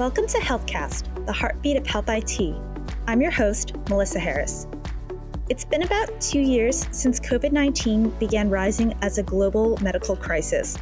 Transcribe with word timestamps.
Welcome 0.00 0.28
to 0.28 0.38
HealthCast, 0.38 1.26
the 1.26 1.32
heartbeat 1.34 1.76
of 1.76 1.86
health 1.86 2.08
IT. 2.08 2.56
I'm 3.06 3.20
your 3.20 3.30
host, 3.30 3.76
Melissa 3.90 4.18
Harris. 4.18 4.66
It's 5.50 5.66
been 5.66 5.82
about 5.82 6.18
two 6.22 6.40
years 6.40 6.86
since 6.90 7.20
COVID 7.20 7.52
19 7.52 8.08
began 8.18 8.48
rising 8.48 8.96
as 9.02 9.18
a 9.18 9.22
global 9.22 9.76
medical 9.82 10.16
crisis. 10.16 10.78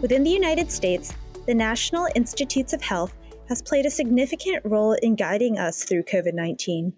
Within 0.00 0.22
the 0.22 0.30
United 0.30 0.70
States, 0.70 1.12
the 1.48 1.54
National 1.54 2.06
Institutes 2.14 2.72
of 2.72 2.80
Health 2.80 3.12
has 3.48 3.60
played 3.60 3.86
a 3.86 3.90
significant 3.90 4.64
role 4.64 4.92
in 4.92 5.16
guiding 5.16 5.58
us 5.58 5.82
through 5.82 6.04
COVID 6.04 6.34
19. 6.34 6.92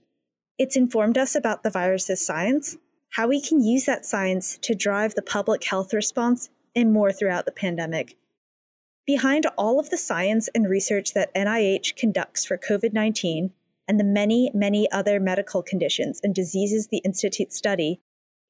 It's 0.59 0.77
informed 0.77 1.17
us 1.17 1.35
about 1.35 1.63
the 1.63 1.71
virus's 1.71 2.21
science, 2.21 2.77
how 3.13 3.29
we 3.29 3.41
can 3.41 3.65
use 3.65 3.87
that 3.87 4.05
science 4.05 4.59
to 4.59 4.75
drive 4.75 5.15
the 5.15 5.23
public 5.23 5.65
health 5.65 5.95
response, 5.95 6.51
and 6.77 6.93
more 6.93 7.13
throughout 7.13 7.47
the 7.47 7.51
pandemic. 7.51 8.19
Behind 9.07 9.47
all 9.57 9.81
of 9.81 9.91
the 9.91 9.97
science 9.97 10.49
and 10.55 10.69
research 10.69 11.15
that 11.15 11.35
NIH 11.35 11.97
conducts 11.97 12.45
for 12.45 12.59
COVID 12.59 12.93
19 12.93 13.53
and 13.89 13.99
the 13.99 14.05
many, 14.05 14.51
many 14.55 14.91
other 14.93 15.19
medical 15.19 15.63
conditions 15.63 16.21
and 16.23 16.35
diseases 16.35 16.87
the 16.87 16.99
Institute 16.99 17.53
study, 17.53 18.01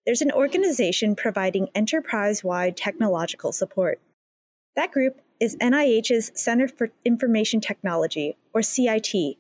there's 0.05 0.23
an 0.23 0.33
organization 0.33 1.15
providing 1.15 1.69
enterprise 1.75 2.43
wide 2.43 2.77
technological 2.77 3.53
support. 3.53 4.01
That 4.77 4.93
group 4.93 5.21
is 5.41 5.57
NIH's 5.61 6.31
Center 6.35 6.69
for 6.69 6.91
Information 7.05 7.61
Technology, 7.61 8.37
or 8.53 8.63
CIT. 8.63 9.39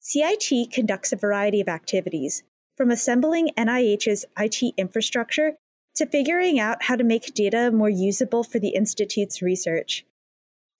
CIT 0.00 0.70
conducts 0.70 1.12
a 1.12 1.16
variety 1.16 1.60
of 1.60 1.68
activities, 1.68 2.42
from 2.76 2.90
assembling 2.90 3.50
NIH's 3.56 4.24
IT 4.38 4.74
infrastructure 4.76 5.54
to 5.94 6.06
figuring 6.06 6.58
out 6.58 6.84
how 6.84 6.96
to 6.96 7.04
make 7.04 7.34
data 7.34 7.70
more 7.70 7.88
usable 7.88 8.42
for 8.44 8.58
the 8.58 8.70
Institute's 8.70 9.40
research. 9.42 10.04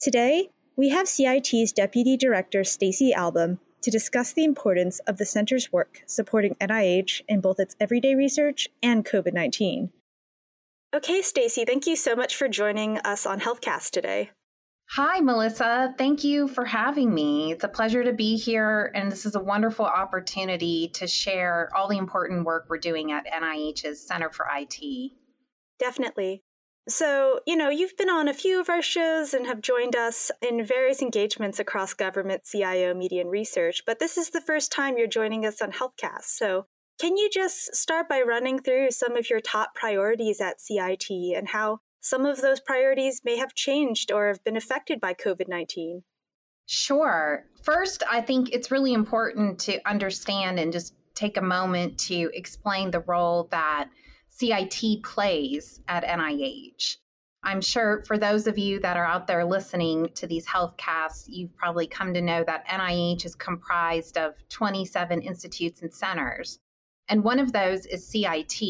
Today, 0.02 0.50
we 0.74 0.88
have 0.88 1.06
CIT's 1.06 1.70
Deputy 1.70 2.16
Director 2.16 2.64
Stacy 2.64 3.12
Alboum 3.12 3.60
to 3.82 3.90
discuss 3.92 4.32
the 4.32 4.42
importance 4.42 4.98
of 5.06 5.16
the 5.16 5.24
center's 5.24 5.72
work 5.72 6.02
supporting 6.06 6.56
NIH 6.56 7.22
in 7.28 7.40
both 7.40 7.60
its 7.60 7.76
everyday 7.78 8.16
research 8.16 8.66
and 8.82 9.04
COVID 9.04 9.32
19. 9.32 9.92
Okay, 10.92 11.22
Stacy, 11.22 11.64
thank 11.64 11.86
you 11.86 11.94
so 11.94 12.16
much 12.16 12.34
for 12.34 12.48
joining 12.48 12.98
us 12.98 13.26
on 13.26 13.38
HealthCast 13.38 13.90
today. 13.90 14.30
Hi, 14.90 15.20
Melissa. 15.20 15.94
Thank 15.96 16.24
you 16.24 16.48
for 16.48 16.64
having 16.64 17.14
me. 17.14 17.52
It's 17.52 17.62
a 17.62 17.68
pleasure 17.68 18.02
to 18.02 18.12
be 18.12 18.36
here, 18.36 18.90
and 18.96 19.10
this 19.10 19.24
is 19.24 19.36
a 19.36 19.40
wonderful 19.40 19.86
opportunity 19.86 20.88
to 20.94 21.06
share 21.06 21.70
all 21.76 21.86
the 21.86 21.98
important 21.98 22.44
work 22.44 22.66
we're 22.68 22.78
doing 22.78 23.12
at 23.12 23.26
NIH's 23.26 24.04
Center 24.04 24.30
for 24.30 24.48
IT. 24.52 25.12
Definitely. 25.78 26.42
So, 26.88 27.40
you 27.46 27.56
know, 27.56 27.70
you've 27.70 27.96
been 27.96 28.10
on 28.10 28.26
a 28.26 28.34
few 28.34 28.60
of 28.60 28.68
our 28.68 28.82
shows 28.82 29.34
and 29.34 29.46
have 29.46 29.60
joined 29.60 29.94
us 29.94 30.32
in 30.40 30.64
various 30.64 31.00
engagements 31.00 31.60
across 31.60 31.94
government, 31.94 32.42
CIO, 32.44 32.92
media, 32.92 33.20
and 33.20 33.30
research, 33.30 33.84
but 33.86 34.00
this 34.00 34.18
is 34.18 34.30
the 34.30 34.40
first 34.40 34.72
time 34.72 34.98
you're 34.98 35.06
joining 35.06 35.46
us 35.46 35.62
on 35.62 35.70
HealthCast. 35.70 36.24
So, 36.24 36.66
can 37.00 37.16
you 37.16 37.30
just 37.32 37.74
start 37.74 38.08
by 38.08 38.22
running 38.22 38.58
through 38.58 38.90
some 38.90 39.16
of 39.16 39.30
your 39.30 39.40
top 39.40 39.74
priorities 39.74 40.40
at 40.40 40.60
CIT 40.60 41.08
and 41.10 41.48
how 41.48 41.78
some 42.00 42.26
of 42.26 42.40
those 42.40 42.60
priorities 42.60 43.22
may 43.24 43.36
have 43.36 43.54
changed 43.54 44.10
or 44.10 44.28
have 44.28 44.42
been 44.44 44.56
affected 44.56 45.00
by 45.00 45.14
COVID 45.14 45.48
19? 45.48 46.02
Sure. 46.66 47.44
First, 47.62 48.02
I 48.10 48.20
think 48.20 48.50
it's 48.50 48.70
really 48.70 48.92
important 48.92 49.60
to 49.60 49.80
understand 49.88 50.58
and 50.58 50.72
just 50.72 50.94
take 51.14 51.36
a 51.36 51.42
moment 51.42 51.98
to 51.98 52.30
explain 52.34 52.90
the 52.90 53.00
role 53.00 53.48
that 53.50 53.88
CIT 54.34 55.02
plays 55.04 55.80
at 55.86 56.04
NIH. 56.04 56.96
I'm 57.44 57.60
sure 57.60 58.02
for 58.06 58.18
those 58.18 58.46
of 58.46 58.56
you 58.56 58.80
that 58.80 58.96
are 58.96 59.04
out 59.04 59.26
there 59.26 59.44
listening 59.44 60.08
to 60.14 60.26
these 60.26 60.46
health 60.46 60.76
casts, 60.76 61.28
you've 61.28 61.54
probably 61.54 61.86
come 61.86 62.14
to 62.14 62.22
know 62.22 62.42
that 62.42 62.66
NIH 62.66 63.24
is 63.24 63.34
comprised 63.34 64.16
of 64.16 64.34
27 64.48 65.22
institutes 65.22 65.82
and 65.82 65.92
centers, 65.92 66.58
and 67.08 67.22
one 67.22 67.40
of 67.40 67.52
those 67.52 67.84
is 67.84 68.06
CIT. 68.06 68.62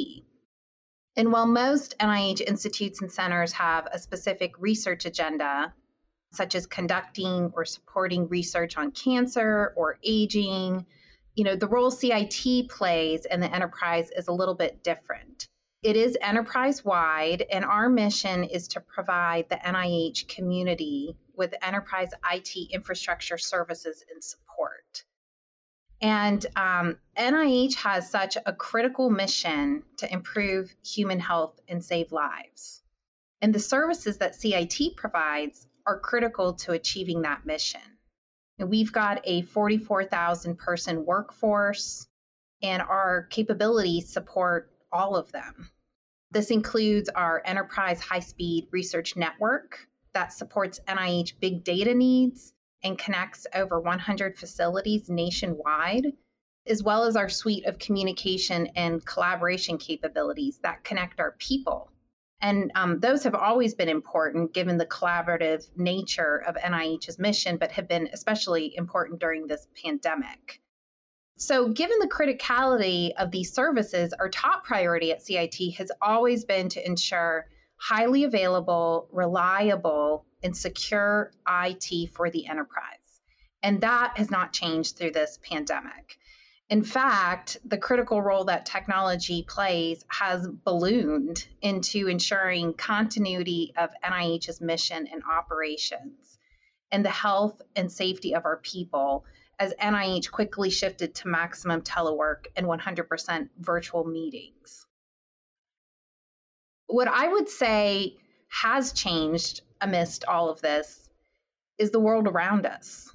And 1.17 1.33
while 1.33 1.47
most 1.47 1.97
NIH 1.99 2.41
institutes 2.41 3.01
and 3.01 3.13
centers 3.13 3.53
have 3.53 3.87
a 3.93 3.99
specific 3.99 4.59
research 4.59 5.07
agenda, 5.07 5.73
such 6.33 6.55
as 6.55 6.67
conducting 6.67 7.53
or 7.55 7.65
supporting 7.65 8.29
research 8.29 8.77
on 8.77 8.91
cancer 8.91 9.73
or 9.77 9.99
aging, 10.03 10.87
you 11.35 11.45
know, 11.45 11.57
the 11.57 11.69
role 11.69 11.91
CIT 11.91 12.69
plays 12.69 13.25
in 13.27 13.41
the 13.41 13.55
enterprise 13.55 14.11
is 14.11 14.29
a 14.29 14.33
little 14.33 14.55
bit 14.55 14.83
different. 14.83 15.49
It 15.83 15.97
is 15.97 16.17
enterprise 16.21 16.85
wide, 16.85 17.45
and 17.51 17.65
our 17.65 17.89
mission 17.89 18.45
is 18.45 18.69
to 18.69 18.81
provide 18.81 19.49
the 19.49 19.57
NIH 19.57 20.29
community 20.29 21.17
with 21.35 21.55
enterprise 21.61 22.11
IT 22.33 22.57
infrastructure 22.71 23.37
services 23.37 24.05
and 24.13 24.23
support. 24.23 25.05
And 26.01 26.45
um, 26.55 26.99
NIH 27.17 27.75
has 27.77 28.09
such 28.09 28.37
a 28.47 28.53
critical 28.53 29.11
mission 29.11 29.83
to 29.97 30.13
improve 30.13 30.73
human 30.85 31.19
health 31.19 31.61
and 31.69 31.85
save 31.85 32.13
lives. 32.13 32.81
And 33.41 33.53
the 33.53 33.59
services 33.59 34.19
that 34.19 34.37
CIT 34.37 34.97
provides 34.97 35.67
are 35.85 35.99
critical 35.99 36.53
to 36.55 36.73
achieving 36.73 37.23
that 37.23 37.45
mission. 37.45 37.81
And 38.61 38.71
we've 38.71 38.93
got 38.93 39.23
a 39.25 39.43
44,000 39.43 40.59
person 40.59 41.05
workforce, 41.05 42.07
and 42.63 42.83
our 42.83 43.25
capabilities 43.31 44.09
support 44.09 44.72
all 44.93 45.17
of 45.17 45.33
them. 45.33 45.71
This 46.31 46.51
includes 46.51 47.09
our 47.09 47.43
enterprise 47.45 48.01
high 48.01 48.21
speed 48.21 48.69
research 48.71 49.17
network 49.17 49.87
that 50.15 50.33
supports 50.33 50.81
NIH 50.89 51.41
big 51.41 51.65
data 51.65 51.95
needs 51.95 52.53
and 52.83 52.99
connects 52.99 53.47
over 53.55 53.81
100 53.81 54.39
facilities 54.39 55.09
nationwide, 55.09 56.13
as 56.67 56.83
well 56.83 57.05
as 57.05 57.17
our 57.17 57.29
suite 57.29 57.67
of 57.67 57.79
communication 57.79 58.69
and 58.77 59.05
collaboration 59.05 59.79
capabilities 59.79 60.59
that 60.63 60.85
connect 60.85 61.21
our 61.21 61.33
people. 61.33 61.91
And 62.41 62.73
um, 62.75 62.99
those 62.99 63.23
have 63.23 63.37
always 63.37 63.75
been 63.75 63.89
important 63.89 64.53
given 64.53 64.77
the 64.77 64.87
collaborative 64.87 65.65
nature 65.77 66.39
of 66.39 66.57
NIH's 66.57 67.19
mission, 67.19 67.57
but 67.57 67.71
have 67.73 67.87
been 67.87 68.09
especially 68.13 68.75
important 68.77 69.21
during 69.21 69.47
this 69.47 69.69
pandemic. 69.81 70.61
So, 71.37 71.69
given 71.69 71.99
the 71.99 72.09
criticality 72.09 73.13
of 73.17 73.31
these 73.31 73.53
services, 73.53 74.13
our 74.13 74.29
top 74.29 74.65
priority 74.65 75.13
at 75.13 75.23
CIT 75.23 75.75
has 75.79 75.91
always 76.01 76.45
been 76.45 76.69
to 76.71 76.87
ensure 76.87 77.49
highly 77.77 78.25
available, 78.25 79.09
reliable, 79.11 80.25
and 80.43 80.57
secure 80.57 81.33
IT 81.49 82.11
for 82.13 82.31
the 82.31 82.47
enterprise. 82.47 82.99
And 83.63 83.81
that 83.81 84.19
has 84.19 84.31
not 84.31 84.53
changed 84.53 84.97
through 84.97 85.13
this 85.13 85.39
pandemic. 85.43 86.19
In 86.69 86.83
fact, 86.83 87.59
the 87.65 87.77
critical 87.77 88.23
role 88.23 88.45
that 88.45 88.65
technology 88.65 89.45
plays 89.47 90.05
has 90.09 90.49
ballooned 90.49 91.47
into 91.61 92.09
ensuring 92.09 92.75
continuity 92.75 93.73
of 93.77 93.91
NIH's 94.03 94.61
mission 94.61 95.07
and 95.07 95.23
operations 95.25 96.39
and 96.91 97.05
the 97.05 97.11
health 97.11 97.61
and 97.75 97.91
safety 97.91 98.35
of 98.35 98.45
our 98.45 98.59
people 98.59 99.25
as 99.63 99.73
NIH 99.81 100.33
quickly 100.33 100.71
shifted 100.71 101.15
to 101.15 101.29
maximum 101.29 101.83
telework 101.83 102.47
and 102.57 102.67
100% 102.67 103.49
virtual 103.61 104.05
meetings. 104.05 104.85
What 106.89 107.07
I 107.07 107.29
would 107.29 107.49
say 107.49 108.17
has 108.49 108.93
changed 108.93 109.63
amidst 109.81 110.25
all 110.25 110.51
of 110.51 110.61
this 110.61 111.09
is 111.79 111.93
the 111.93 112.01
world 112.01 112.27
around 112.27 112.67
us. 112.67 113.09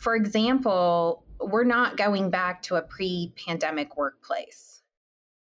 For 0.00 0.16
example, 0.16 1.22
we're 1.38 1.62
not 1.62 1.96
going 1.96 2.30
back 2.30 2.62
to 2.62 2.74
a 2.74 2.82
pre 2.82 3.32
pandemic 3.46 3.96
workplace. 3.96 4.82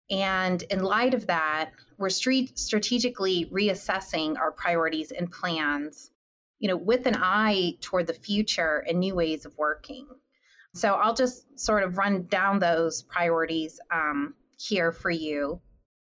And 0.09 0.63
in 0.63 0.85
light 0.85 1.15
of 1.15 1.27
that, 1.27 1.73
we're 1.99 2.09
strategically 2.11 3.47
reassessing 3.47 4.39
our 4.39 4.53
priorities 4.53 5.11
and 5.11 5.29
plans 5.29 6.12
you 6.63 6.69
know, 6.69 6.77
with 6.77 7.07
an 7.07 7.17
eye 7.17 7.77
toward 7.81 8.07
the 8.07 8.15
future 8.15 8.85
and 8.89 9.01
new 9.01 9.17
ways 9.17 9.45
of 9.45 9.59
working. 9.59 10.07
So 10.75 10.95
I'll 10.95 11.13
just 11.13 11.59
sort 11.59 11.83
of 11.83 11.99
run 11.99 12.27
down 12.29 12.61
those 12.61 13.03
priorities 13.03 13.81
um, 13.91 14.35
here 14.57 14.93
for 14.93 15.11
you. 15.11 15.61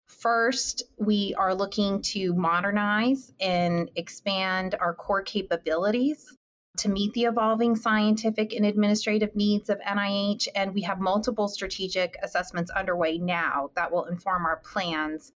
First, 0.06 0.84
we 1.00 1.34
are 1.40 1.56
looking 1.56 2.04
to 2.14 2.36
modernize 2.36 3.34
and 3.40 3.90
expand 3.96 4.76
our 4.80 4.94
core 4.94 5.24
capabilities 5.24 6.32
to 6.78 6.90
meet 6.90 7.14
the 7.14 7.26
evolving 7.26 7.76
scientific 7.76 8.54
and 8.54 8.64
administrative 8.64 9.36
needs 9.36 9.72
of 9.72 9.80
NIH. 9.80 10.50
And 10.54 10.76
we 10.76 10.84
have 10.84 11.00
multiple 11.00 11.48
strategic 11.48 12.16
assessments 12.22 12.70
underway 12.70 13.18
now 13.18 13.72
that 13.76 13.92
will 13.92 14.06
inform 14.06 14.46
our 14.46 14.58
plans 14.58 15.32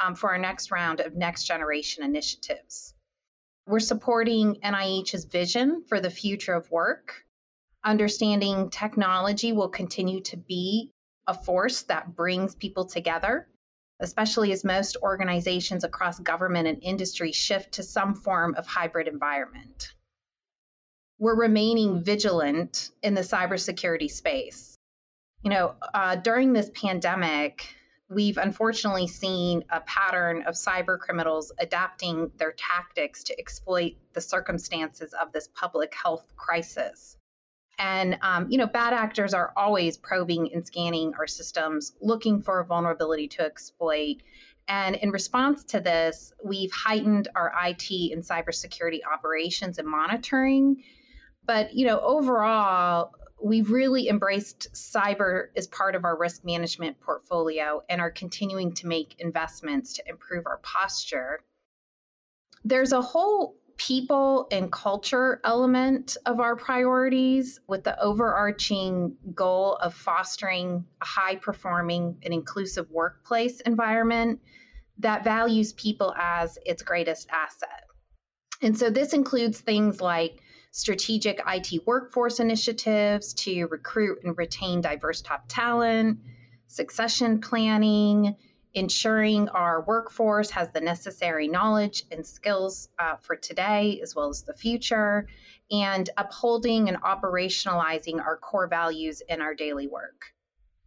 um, 0.00 0.14
for 0.14 0.30
our 0.30 0.38
next 0.38 0.70
round 0.70 1.00
of 1.00 1.16
next 1.16 1.42
generation 1.44 2.04
initiatives. 2.04 2.94
We're 3.70 3.78
supporting 3.78 4.56
NIH's 4.64 5.26
vision 5.26 5.84
for 5.86 6.00
the 6.00 6.10
future 6.10 6.54
of 6.54 6.68
work. 6.72 7.24
Understanding 7.84 8.68
technology 8.68 9.52
will 9.52 9.68
continue 9.68 10.22
to 10.22 10.36
be 10.36 10.90
a 11.28 11.34
force 11.34 11.82
that 11.82 12.16
brings 12.16 12.56
people 12.56 12.86
together, 12.86 13.46
especially 14.00 14.50
as 14.50 14.64
most 14.64 14.96
organizations 15.04 15.84
across 15.84 16.18
government 16.18 16.66
and 16.66 16.82
industry 16.82 17.30
shift 17.30 17.74
to 17.74 17.84
some 17.84 18.14
form 18.14 18.56
of 18.56 18.66
hybrid 18.66 19.06
environment. 19.06 19.94
we're 21.20 21.36
remaining 21.36 22.02
vigilant 22.02 22.90
in 23.02 23.14
the 23.14 23.20
cybersecurity 23.20 24.10
space. 24.10 24.76
You 25.42 25.50
know, 25.50 25.74
uh, 25.94 26.16
during 26.16 26.54
this 26.54 26.70
pandemic, 26.74 27.68
we've 28.10 28.38
unfortunately 28.38 29.06
seen 29.06 29.64
a 29.70 29.80
pattern 29.80 30.42
of 30.42 30.54
cyber 30.54 30.98
criminals 30.98 31.52
adapting 31.58 32.30
their 32.36 32.52
tactics 32.52 33.22
to 33.24 33.38
exploit 33.38 33.94
the 34.12 34.20
circumstances 34.20 35.14
of 35.14 35.32
this 35.32 35.48
public 35.54 35.94
health 35.94 36.24
crisis. 36.36 37.16
And, 37.78 38.18
um, 38.20 38.50
you 38.50 38.58
know, 38.58 38.66
bad 38.66 38.92
actors 38.92 39.32
are 39.32 39.52
always 39.56 39.96
probing 39.96 40.52
and 40.52 40.66
scanning 40.66 41.14
our 41.14 41.28
systems, 41.28 41.92
looking 42.02 42.42
for 42.42 42.60
a 42.60 42.64
vulnerability 42.64 43.28
to 43.28 43.42
exploit. 43.42 44.16
And 44.68 44.96
in 44.96 45.10
response 45.10 45.64
to 45.66 45.80
this, 45.80 46.32
we've 46.44 46.72
heightened 46.72 47.28
our 47.34 47.52
IT 47.64 48.12
and 48.12 48.22
cybersecurity 48.22 49.00
operations 49.10 49.78
and 49.78 49.88
monitoring. 49.88 50.82
But, 51.46 51.74
you 51.74 51.86
know, 51.86 52.00
overall, 52.00 53.12
we've 53.42 53.70
really 53.70 54.08
embraced 54.08 54.72
cyber 54.72 55.48
as 55.56 55.66
part 55.66 55.94
of 55.94 56.04
our 56.04 56.16
risk 56.16 56.44
management 56.44 57.00
portfolio 57.00 57.82
and 57.88 58.00
are 58.00 58.10
continuing 58.10 58.72
to 58.74 58.86
make 58.86 59.16
investments 59.18 59.94
to 59.94 60.08
improve 60.08 60.46
our 60.46 60.58
posture. 60.58 61.40
There's 62.64 62.92
a 62.92 63.00
whole 63.00 63.56
people 63.76 64.46
and 64.50 64.70
culture 64.70 65.40
element 65.42 66.18
of 66.26 66.38
our 66.38 66.54
priorities 66.54 67.58
with 67.66 67.82
the 67.82 67.98
overarching 67.98 69.16
goal 69.34 69.76
of 69.76 69.94
fostering 69.94 70.84
a 71.00 71.04
high 71.06 71.36
performing 71.36 72.18
and 72.22 72.34
inclusive 72.34 72.90
workplace 72.90 73.60
environment 73.60 74.38
that 74.98 75.24
values 75.24 75.72
people 75.72 76.14
as 76.18 76.58
its 76.66 76.82
greatest 76.82 77.30
asset. 77.30 77.84
And 78.60 78.76
so 78.76 78.90
this 78.90 79.14
includes 79.14 79.60
things 79.60 80.02
like 80.02 80.42
strategic 80.70 81.40
IT 81.46 81.86
workforce 81.86 82.40
initiatives 82.40 83.34
to 83.34 83.66
recruit 83.66 84.20
and 84.24 84.38
retain 84.38 84.80
diverse 84.80 85.20
top 85.20 85.44
talent, 85.48 86.18
succession 86.68 87.40
planning, 87.40 88.36
ensuring 88.72 89.48
our 89.48 89.82
workforce 89.82 90.50
has 90.50 90.70
the 90.70 90.80
necessary 90.80 91.48
knowledge 91.48 92.04
and 92.12 92.24
skills 92.24 92.88
uh, 92.98 93.16
for 93.16 93.34
today 93.34 93.98
as 94.00 94.14
well 94.14 94.28
as 94.28 94.42
the 94.42 94.54
future, 94.54 95.26
and 95.72 96.08
upholding 96.16 96.88
and 96.88 97.02
operationalizing 97.02 98.20
our 98.20 98.36
core 98.36 98.68
values 98.68 99.22
in 99.28 99.40
our 99.40 99.54
daily 99.54 99.88
work. 99.88 100.32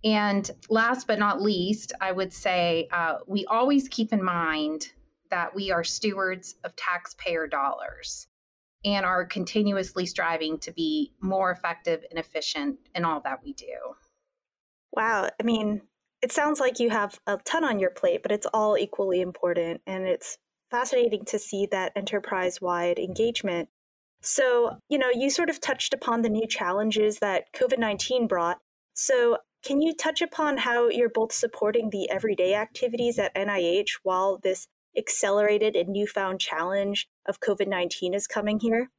And 0.05 0.49
last 0.69 1.07
but 1.07 1.19
not 1.19 1.41
least, 1.41 1.93
I 1.99 2.11
would 2.11 2.33
say 2.33 2.87
uh, 2.91 3.19
we 3.27 3.45
always 3.45 3.87
keep 3.89 4.13
in 4.13 4.23
mind 4.23 4.89
that 5.29 5.55
we 5.55 5.71
are 5.71 5.83
stewards 5.83 6.55
of 6.63 6.75
taxpayer 6.75 7.47
dollars 7.47 8.27
and 8.85 9.05
are 9.05 9.25
continuously 9.25 10.05
striving 10.05 10.57
to 10.59 10.71
be 10.71 11.13
more 11.21 11.51
effective 11.51 12.03
and 12.09 12.19
efficient 12.19 12.77
in 12.95 13.05
all 13.05 13.21
that 13.21 13.39
we 13.43 13.53
do. 13.53 13.95
Wow. 14.91 15.29
I 15.39 15.43
mean, 15.43 15.81
it 16.21 16.31
sounds 16.31 16.59
like 16.59 16.79
you 16.79 16.89
have 16.89 17.19
a 17.27 17.37
ton 17.37 17.63
on 17.63 17.79
your 17.79 17.89
plate, 17.89 18.21
but 18.23 18.31
it's 18.31 18.47
all 18.53 18.77
equally 18.77 19.21
important. 19.21 19.81
And 19.87 20.05
it's 20.05 20.37
fascinating 20.71 21.25
to 21.25 21.39
see 21.39 21.67
that 21.71 21.91
enterprise 21.95 22.61
wide 22.61 22.99
engagement. 22.99 23.69
So, 24.21 24.77
you 24.89 24.97
know, 24.97 25.09
you 25.13 25.29
sort 25.29 25.49
of 25.49 25.59
touched 25.59 25.93
upon 25.93 26.21
the 26.21 26.29
new 26.29 26.47
challenges 26.47 27.19
that 27.19 27.51
COVID 27.53 27.77
19 27.77 28.27
brought. 28.27 28.59
So, 28.93 29.37
can 29.63 29.81
you 29.81 29.93
touch 29.93 30.21
upon 30.21 30.57
how 30.57 30.89
you're 30.89 31.09
both 31.09 31.31
supporting 31.31 31.89
the 31.89 32.09
everyday 32.09 32.53
activities 32.53 33.17
at 33.17 33.33
NIH 33.33 33.99
while 34.03 34.39
this 34.43 34.67
accelerated 34.97 35.75
and 35.75 35.89
newfound 35.89 36.39
challenge 36.39 37.07
of 37.25 37.39
COVID 37.39 37.67
19 37.67 38.13
is 38.13 38.27
coming 38.27 38.59
here? 38.59 38.89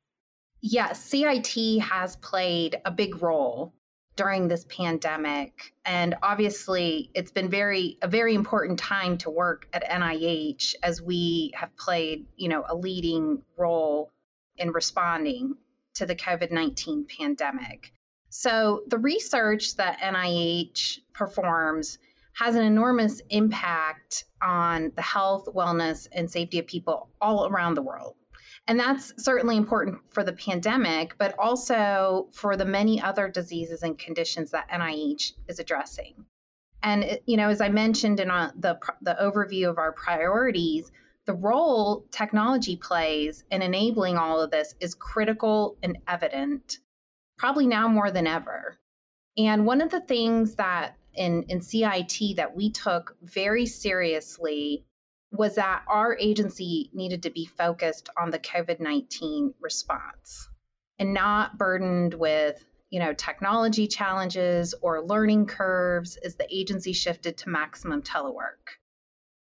Yes, 0.61 1.05
CIT 1.05 1.83
has 1.83 2.17
played 2.17 2.81
a 2.85 2.91
big 2.91 3.23
role 3.23 3.75
during 4.17 4.49
this 4.49 4.65
pandemic 4.69 5.75
and 5.85 6.15
obviously 6.23 7.11
it's 7.15 7.33
been 7.33 7.51
very 7.51 7.99
a 8.01 8.09
very 8.09 8.35
important 8.35 8.79
time 8.79 9.19
to 9.19 9.29
work 9.29 9.67
at 9.73 9.85
NIH 9.85 10.77
as 10.85 11.03
we 11.03 11.51
have 11.55 11.77
played 11.77 12.27
you 12.37 12.49
know 12.49 12.65
a 12.69 12.77
leading 12.77 13.43
role 13.57 14.13
in 14.57 14.71
responding 14.71 15.57
to 15.95 16.07
the 16.07 16.15
COVID-19 16.15 17.09
pandemic. 17.09 17.93
So 18.29 18.83
the 18.89 18.99
research 18.99 19.77
that 19.77 20.01
NIH 20.01 20.99
performs 21.13 21.99
has 22.35 22.57
an 22.57 22.63
enormous 22.63 23.21
impact 23.31 24.25
on 24.43 24.93
the 24.97 25.03
health, 25.03 25.47
wellness, 25.55 26.09
and 26.13 26.31
safety 26.31 26.59
of 26.59 26.67
people 26.67 27.09
all 27.21 27.47
around 27.47 27.75
the 27.75 27.83
world. 27.83 28.15
And 28.67 28.81
that's 28.81 29.13
certainly 29.23 29.57
important 29.57 30.01
for 30.11 30.25
the 30.25 30.33
pandemic, 30.33 31.17
but 31.19 31.35
also 31.39 32.29
for 32.33 32.57
the 32.57 32.65
many 32.65 33.01
other 33.01 33.29
diseases 33.29 33.83
and 33.83 33.99
conditions 33.99 34.51
that 34.53 34.71
NIH 34.71 35.33
is 35.49 35.59
addressing. 35.59 36.25
And 36.83 37.19
you 37.27 37.37
know, 37.37 37.49
as 37.49 37.61
I 37.61 37.69
mentioned 37.69 38.21
in 38.21 38.31
uh, 38.31 38.53
the 38.59 38.79
the 39.03 39.17
overview 39.21 39.69
of 39.69 39.79
our 39.79 39.93
priorities, 39.93 40.91
the 41.27 41.35
role 41.35 42.05
technology 42.11 42.77
plays 42.77 43.45
in 43.51 43.63
enabling 43.63 44.17
all 44.17 44.41
of 44.41 44.51
this 44.51 44.75
is 44.81 44.95
critical 44.95 45.77
and 45.83 45.99
evident, 46.09 46.79
probably 47.39 47.67
now 47.67 47.89
more 47.89 48.11
than 48.11 48.27
ever. 48.27 48.79
And 49.37 49.67
one 49.67 49.81
of 49.81 49.91
the 49.91 50.03
things 50.03 50.57
that 50.57 50.97
in, 51.17 51.45
in 51.45 51.61
CIT 51.61 52.37
that 52.37 52.55
we 52.55 52.71
took 52.71 53.17
very 53.23 53.67
seriously 53.67 54.85
was 55.33 55.57
that 55.57 55.83
our 55.89 56.17
agency 56.17 56.91
needed 56.93 57.25
to 57.25 57.31
be 57.31 57.45
focused 57.45 58.09
on 58.17 58.31
the 58.31 58.39
COVID 58.39 58.81
19 58.81 59.55
response 59.61 60.49
and 60.99 61.13
not 61.13 61.59
burdened 61.59 62.15
with 62.15 62.65
you 62.91 63.01
know 63.01 63.13
technology 63.13 63.89
challenges 63.89 64.75
or 64.81 65.03
learning 65.03 65.47
curves 65.47 66.17
as 66.17 66.37
the 66.37 66.47
agency 66.55 66.93
shifted 66.93 67.37
to 67.39 67.49
maximum 67.49 68.03
telework. 68.03 68.79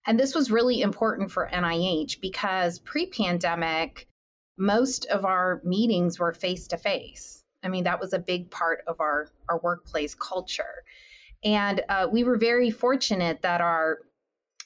And 0.05 0.19
this 0.19 0.35
was 0.35 0.51
really 0.51 0.81
important 0.81 1.31
for 1.31 1.49
nih 1.53 2.19
because 2.19 2.79
pre-pandemic 2.79 4.07
most 4.57 5.05
of 5.05 5.25
our 5.25 5.61
meetings 5.63 6.19
were 6.19 6.33
face 6.33 6.67
to 6.67 6.77
face. 6.77 7.43
I 7.63 7.69
mean 7.69 7.85
that 7.85 7.99
was 7.99 8.13
a 8.13 8.19
big 8.19 8.49
part 8.49 8.83
of 8.87 8.99
our 8.99 9.29
our 9.47 9.59
workplace 9.59 10.15
culture 10.15 10.83
and 11.43 11.81
uh, 11.89 12.07
we 12.11 12.23
were 12.23 12.37
very 12.37 12.71
fortunate 12.71 13.41
that 13.41 13.61
our 13.61 13.99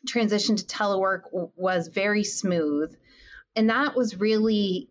transition 0.07 0.55
to 0.55 0.65
telework 0.65 1.24
w- 1.25 1.51
was 1.55 1.88
very 1.88 2.24
smooth. 2.24 2.96
And 3.55 3.69
that 3.69 3.96
was 3.96 4.19
really 4.19 4.89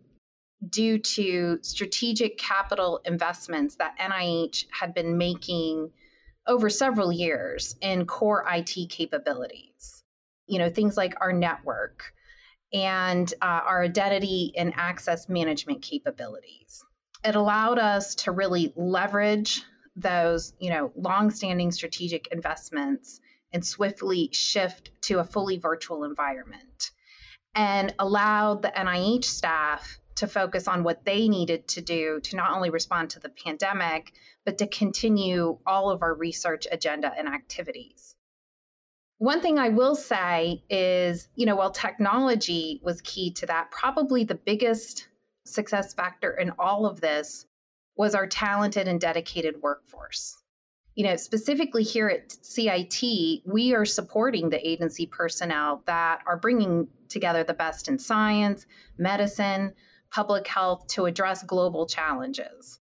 due 0.67 0.97
to 0.97 1.59
strategic 1.61 2.37
capital 2.37 2.99
investments 3.05 3.75
that 3.75 3.97
NIH 3.99 4.65
had 4.71 4.93
been 4.93 5.17
making 5.17 5.91
over 6.45 6.69
several 6.69 7.11
years 7.11 7.75
in 7.81 8.05
core 8.05 8.45
IT 8.49 8.89
capabilities. 8.89 10.03
You 10.47 10.59
know, 10.59 10.69
things 10.69 10.97
like 10.97 11.15
our 11.21 11.33
network 11.33 12.13
and 12.73 13.31
uh, 13.41 13.61
our 13.65 13.83
identity 13.83 14.53
and 14.57 14.73
access 14.75 15.29
management 15.29 15.81
capabilities. 15.81 16.83
It 17.23 17.35
allowed 17.35 17.79
us 17.79 18.15
to 18.15 18.31
really 18.31 18.73
leverage 18.75 19.61
those, 19.97 20.53
you 20.59 20.69
know, 20.69 20.91
longstanding 20.95 21.71
strategic 21.71 22.27
investments 22.27 23.19
and 23.51 23.65
swiftly 23.65 24.29
shift 24.31 24.91
to 25.01 25.19
a 25.19 25.23
fully 25.23 25.57
virtual 25.57 26.03
environment 26.03 26.91
and 27.55 27.93
allowed 27.97 28.61
the 28.61 28.69
NIH 28.69 29.25
staff 29.25 29.99
to 30.15 30.27
focus 30.27 30.67
on 30.67 30.83
what 30.83 31.03
they 31.03 31.27
needed 31.27 31.67
to 31.67 31.81
do 31.81 32.19
to 32.21 32.35
not 32.35 32.51
only 32.51 32.69
respond 32.69 33.09
to 33.11 33.19
the 33.19 33.29
pandemic, 33.29 34.13
but 34.45 34.59
to 34.59 34.67
continue 34.67 35.57
all 35.65 35.89
of 35.89 36.03
our 36.03 36.13
research 36.13 36.67
agenda 36.71 37.11
and 37.17 37.27
activities. 37.27 38.15
One 39.17 39.41
thing 39.41 39.57
I 39.57 39.69
will 39.69 39.95
say 39.95 40.63
is, 40.69 41.27
you 41.35 41.47
know, 41.47 41.55
while 41.55 41.71
technology 41.71 42.79
was 42.83 43.01
key 43.01 43.31
to 43.33 43.47
that, 43.47 43.71
probably 43.71 44.23
the 44.23 44.35
biggest 44.35 45.07
success 45.43 45.95
factor 45.95 46.31
in 46.31 46.51
all 46.59 46.85
of 46.85 47.01
this 47.01 47.46
was 47.97 48.15
our 48.15 48.27
talented 48.27 48.87
and 48.87 49.01
dedicated 49.01 49.61
workforce. 49.61 50.37
You 50.95 51.05
know, 51.05 51.15
specifically 51.15 51.83
here 51.83 52.07
at 52.09 52.31
CIT, 52.43 53.41
we 53.45 53.75
are 53.75 53.85
supporting 53.85 54.49
the 54.49 54.67
agency 54.67 55.05
personnel 55.05 55.83
that 55.85 56.21
are 56.25 56.37
bringing 56.37 56.87
together 57.09 57.43
the 57.43 57.53
best 57.53 57.87
in 57.87 57.99
science, 57.99 58.65
medicine, 58.97 59.73
public 60.09 60.47
health 60.47 60.87
to 60.87 61.05
address 61.05 61.43
global 61.43 61.85
challenges. 61.85 62.79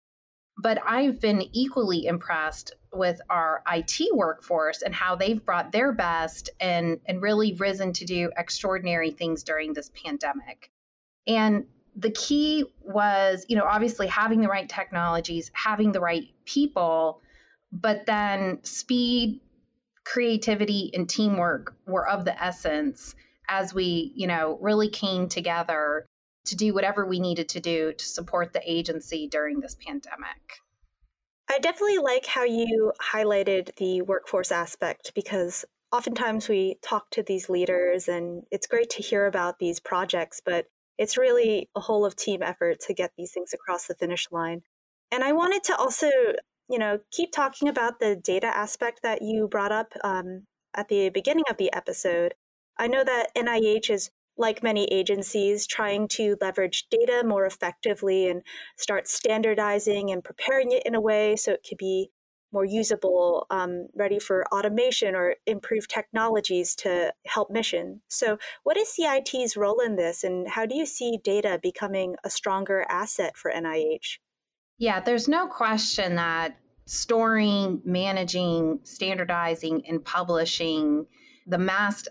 But 0.61 0.79
I've 0.85 1.21
been 1.21 1.43
equally 1.53 2.07
impressed 2.07 2.75
with 2.93 3.21
our 3.31 3.63
IT 3.71 4.15
workforce 4.15 4.83
and 4.83 4.95
how 4.95 5.15
they've 5.15 5.45
brought 5.45 5.71
their 5.71 5.93
best 5.93 6.51
and, 6.59 7.01
and 7.07 7.23
really 7.23 7.55
risen 7.55 7.93
to 7.95 8.05
do 8.05 8.33
extraordinary 8.37 9.11
things 9.11 9.45
during 9.45 9.73
this 9.73 9.91
pandemic. 9.91 10.71
And 11.27 11.67
the 11.99 12.11
key 12.13 12.65
was, 12.81 13.45
you 13.49 13.57
know, 13.57 13.65
obviously 13.65 14.07
having 14.07 14.41
the 14.41 14.49
right 14.49 14.69
technologies, 14.69 15.51
having 15.53 15.91
the 15.91 16.01
right 16.01 16.29
people, 16.45 17.21
but 17.73 18.07
then 18.07 18.61
speed, 18.63 19.41
creativity, 20.05 20.93
and 20.95 21.09
teamwork 21.09 21.75
were 21.87 22.09
of 22.09 22.25
the 22.25 22.41
essence 22.43 23.17
as 23.49 23.75
we, 23.75 24.13
you 24.15 24.29
know, 24.29 24.59
really 24.61 24.89
came 24.89 25.29
together 25.29 26.07
to 26.45 26.55
do 26.55 26.73
whatever 26.73 27.05
we 27.05 27.19
needed 27.19 27.49
to 27.49 27.61
do 27.61 27.93
to 27.93 28.05
support 28.05 28.53
the 28.53 28.63
agency 28.65 29.27
during 29.27 29.59
this 29.59 29.75
pandemic. 29.85 30.61
I 31.51 31.59
definitely 31.59 31.99
like 31.99 32.27
how 32.27 32.45
you 32.45 32.93
highlighted 33.13 33.75
the 33.77 34.03
workforce 34.03 34.53
aspect 34.53 35.13
because 35.15 35.65
oftentimes 35.91 36.49
we 36.49 36.77
talk 36.81 37.11
to 37.11 37.25
these 37.25 37.49
leaders 37.49 38.07
and 38.07 38.45
it's 38.53 38.67
great 38.69 38.91
to 38.91 39.03
hear 39.03 39.27
about 39.27 39.59
these 39.59 39.81
projects, 39.81 40.41
but 40.45 40.67
it's 40.99 41.17
really 41.17 41.69
a 41.77 41.81
whole 41.81 42.05
of 42.05 42.17
team 42.17 42.43
effort 42.43 42.81
to 42.81 42.95
get 42.95 43.13
these 43.17 43.33
things 43.33 43.55
across 43.55 43.87
the 43.87 43.95
finish 43.95 44.27
line. 44.31 44.63
And 45.11 45.25
I 45.25 45.33
wanted 45.33 45.65
to 45.65 45.77
also, 45.77 46.11
you 46.69 46.79
know, 46.79 46.99
keep 47.11 47.33
talking 47.33 47.69
about 47.69 48.01
the 48.01 48.17
data 48.17 48.49
aspect 48.49 49.01
that 49.03 49.23
you 49.23 49.49
brought 49.49 49.73
up 49.73 49.93
um, 50.05 50.47
at 50.75 50.89
the 50.89 51.09
beginning 51.11 51.45
of 51.49 51.57
the 51.57 51.73
episode. 51.73 52.35
I 52.79 52.89
know 52.89 53.05
that 53.05 53.29
NIH 53.37 53.91
is 53.91 54.11
like 54.37 54.63
many 54.63 54.85
agencies, 54.87 55.67
trying 55.67 56.07
to 56.09 56.37
leverage 56.41 56.87
data 56.91 57.25
more 57.27 57.45
effectively 57.45 58.29
and 58.29 58.43
start 58.77 59.09
standardizing 59.09 60.11
and 60.11 60.23
preparing 60.23 60.71
it 60.71 60.85
in 60.87 60.95
a 60.95 61.01
way 61.01 61.35
so 61.35 61.53
it 61.53 61.67
could 61.69 61.79
be 61.79 62.11
more 62.53 62.65
usable, 62.65 63.47
um, 63.51 63.89
ready 63.95 64.19
for 64.19 64.47
automation 64.53 65.15
or 65.15 65.37
improved 65.47 65.91
technologies 65.91 66.75
to 66.77 67.13
help 67.27 67.51
mission. 67.51 68.01
So, 68.09 68.39
what 68.63 68.77
is 68.77 68.89
CIT's 68.89 69.57
role 69.57 69.81
in 69.81 69.97
this, 69.97 70.25
and 70.25 70.49
how 70.49 70.67
do 70.67 70.75
you 70.75 70.87
see 70.87 71.19
data 71.23 71.59
becoming 71.63 72.17
a 72.25 72.31
stronger 72.31 72.85
asset 72.89 73.37
for 73.37 73.51
NIH? 73.51 74.19
Yeah, 74.79 75.01
there's 75.01 75.29
no 75.29 75.47
question 75.47 76.17
that 76.17 76.57
storing, 76.87 77.83
managing, 77.85 78.81
standardizing, 78.85 79.87
and 79.87 80.03
publishing 80.05 81.07
the 81.47 81.59
mass, 81.59 82.09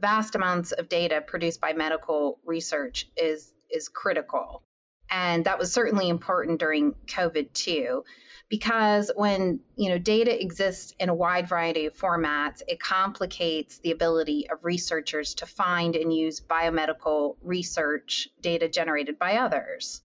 vast 0.00 0.34
amounts 0.34 0.72
of 0.72 0.88
data 0.88 1.20
produced 1.26 1.60
by 1.60 1.72
medical 1.72 2.38
research 2.44 3.08
is 3.16 3.52
is 3.70 3.88
critical. 3.88 4.62
And 5.10 5.44
that 5.44 5.58
was 5.58 5.72
certainly 5.72 6.08
important 6.08 6.58
during 6.58 6.94
COVID 7.06 7.52
too 7.52 8.04
because 8.48 9.10
when 9.16 9.60
you 9.76 9.88
know 9.88 9.98
data 9.98 10.40
exists 10.40 10.94
in 10.98 11.08
a 11.08 11.14
wide 11.14 11.48
variety 11.48 11.86
of 11.86 11.96
formats 11.96 12.62
it 12.68 12.80
complicates 12.80 13.78
the 13.78 13.90
ability 13.90 14.48
of 14.50 14.58
researchers 14.62 15.34
to 15.34 15.46
find 15.46 15.96
and 15.96 16.12
use 16.12 16.40
biomedical 16.40 17.36
research 17.42 18.28
data 18.40 18.68
generated 18.68 19.18
by 19.18 19.36
others 19.36 20.02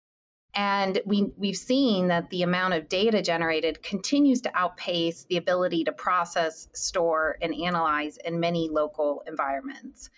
and 0.56 1.02
we, 1.04 1.30
we've 1.36 1.56
seen 1.56 2.08
that 2.08 2.30
the 2.30 2.42
amount 2.42 2.72
of 2.72 2.88
data 2.88 3.20
generated 3.20 3.82
continues 3.82 4.40
to 4.40 4.56
outpace 4.56 5.24
the 5.24 5.36
ability 5.36 5.84
to 5.84 5.92
process, 5.92 6.66
store, 6.72 7.36
and 7.42 7.54
analyze 7.54 8.16
in 8.16 8.40
many 8.40 8.70
local 8.70 9.22
environments. 9.26 10.08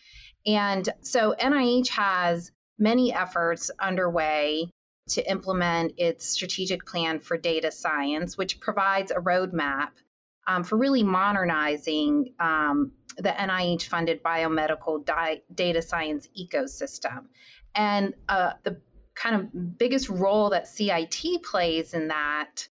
And 0.46 0.88
so 1.02 1.34
NIH 1.40 1.88
has 1.88 2.52
many 2.78 3.12
efforts 3.12 3.72
underway 3.80 4.70
to 5.10 5.30
implement 5.30 5.94
its 5.96 6.26
strategic 6.26 6.86
plan 6.86 7.20
for 7.20 7.36
data 7.36 7.70
science, 7.70 8.36
which 8.36 8.60
provides 8.60 9.10
a 9.10 9.16
roadmap 9.16 9.90
um, 10.46 10.64
for 10.64 10.76
really 10.76 11.02
modernizing 11.02 12.32
um, 12.40 12.92
the 13.16 13.28
NIH 13.28 13.84
funded 13.84 14.22
biomedical 14.22 15.04
di- 15.04 15.42
data 15.54 15.82
science 15.82 16.28
ecosystem. 16.38 17.26
And 17.74 18.14
uh, 18.28 18.52
the 18.62 18.80
kind 19.14 19.36
of 19.36 19.78
biggest 19.78 20.08
role 20.08 20.50
that 20.50 20.68
CIT 20.68 21.42
plays 21.42 21.92
in 21.92 22.08
that 22.08 22.68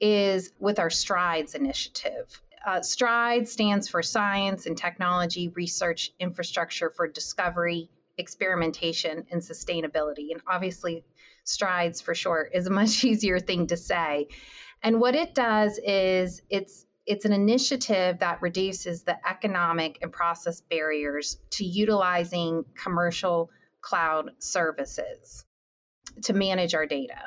is 0.00 0.52
with 0.58 0.78
our 0.78 0.90
STRIDES 0.90 1.54
initiative. 1.54 2.40
Uh, 2.66 2.82
STRIDE 2.82 3.48
stands 3.48 3.88
for 3.88 4.02
Science 4.02 4.66
and 4.66 4.76
Technology 4.76 5.48
Research 5.48 6.12
Infrastructure 6.18 6.90
for 6.90 7.06
Discovery, 7.06 7.90
Experimentation, 8.18 9.26
and 9.30 9.40
Sustainability. 9.40 10.32
And 10.32 10.40
obviously, 10.46 11.04
strides 11.50 12.00
for 12.00 12.14
short 12.14 12.50
is 12.54 12.66
a 12.66 12.70
much 12.70 13.04
easier 13.10 13.38
thing 13.38 13.66
to 13.68 13.76
say. 13.76 14.28
And 14.82 15.00
what 15.00 15.14
it 15.14 15.34
does 15.34 15.78
is 15.78 16.42
it's 16.48 16.86
it's 17.06 17.24
an 17.24 17.32
initiative 17.32 18.20
that 18.20 18.40
reduces 18.40 19.02
the 19.02 19.16
economic 19.28 19.98
and 20.00 20.12
process 20.12 20.60
barriers 20.60 21.38
to 21.50 21.64
utilizing 21.64 22.64
commercial 22.80 23.50
cloud 23.80 24.30
services 24.38 25.44
to 26.22 26.32
manage 26.32 26.74
our 26.74 26.86
data. 26.86 27.20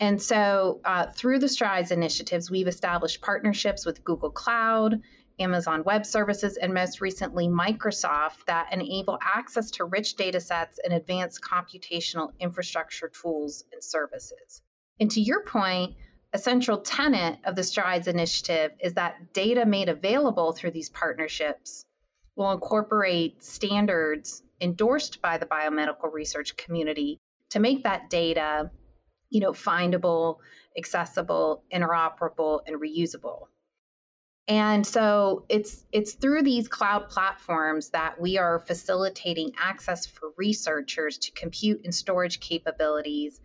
And 0.00 0.20
so, 0.20 0.80
uh, 0.84 1.06
through 1.06 1.40
the 1.40 1.48
STRIDES 1.48 1.90
initiatives, 1.90 2.50
we've 2.50 2.68
established 2.68 3.20
partnerships 3.20 3.84
with 3.84 4.04
Google 4.04 4.30
Cloud, 4.30 5.00
Amazon 5.40 5.84
Web 5.84 6.04
Services, 6.04 6.56
and 6.56 6.74
most 6.74 7.00
recently 7.00 7.48
Microsoft 7.48 8.44
that 8.46 8.72
enable 8.72 9.18
access 9.20 9.70
to 9.72 9.84
rich 9.84 10.16
data 10.16 10.40
sets 10.40 10.78
and 10.82 10.92
advanced 10.92 11.40
computational 11.40 12.32
infrastructure 12.40 13.08
tools 13.08 13.64
and 13.72 13.82
services. 13.82 14.62
And 15.00 15.10
to 15.12 15.20
your 15.20 15.44
point, 15.44 15.96
a 16.32 16.38
central 16.38 16.78
tenet 16.78 17.38
of 17.44 17.56
the 17.56 17.62
STRIDES 17.62 18.08
initiative 18.08 18.72
is 18.80 18.94
that 18.94 19.32
data 19.32 19.64
made 19.64 19.88
available 19.88 20.52
through 20.52 20.72
these 20.72 20.90
partnerships 20.90 21.84
will 22.36 22.52
incorporate 22.52 23.42
standards 23.42 24.42
endorsed 24.60 25.22
by 25.22 25.38
the 25.38 25.46
biomedical 25.46 26.12
research 26.12 26.56
community 26.56 27.18
to 27.50 27.60
make 27.60 27.84
that 27.84 28.10
data 28.10 28.70
you 29.30 29.40
know 29.40 29.52
findable 29.52 30.36
accessible 30.76 31.62
interoperable 31.72 32.60
and 32.66 32.80
reusable 32.80 33.46
and 34.48 34.86
so 34.86 35.44
it's 35.50 35.84
it's 35.92 36.14
through 36.14 36.42
these 36.42 36.68
cloud 36.68 37.10
platforms 37.10 37.90
that 37.90 38.18
we 38.18 38.38
are 38.38 38.58
facilitating 38.58 39.52
access 39.60 40.06
for 40.06 40.30
researchers 40.38 41.18
to 41.18 41.30
compute 41.32 41.82
and 41.84 41.94
storage 41.94 42.40
capabilities 42.40 43.40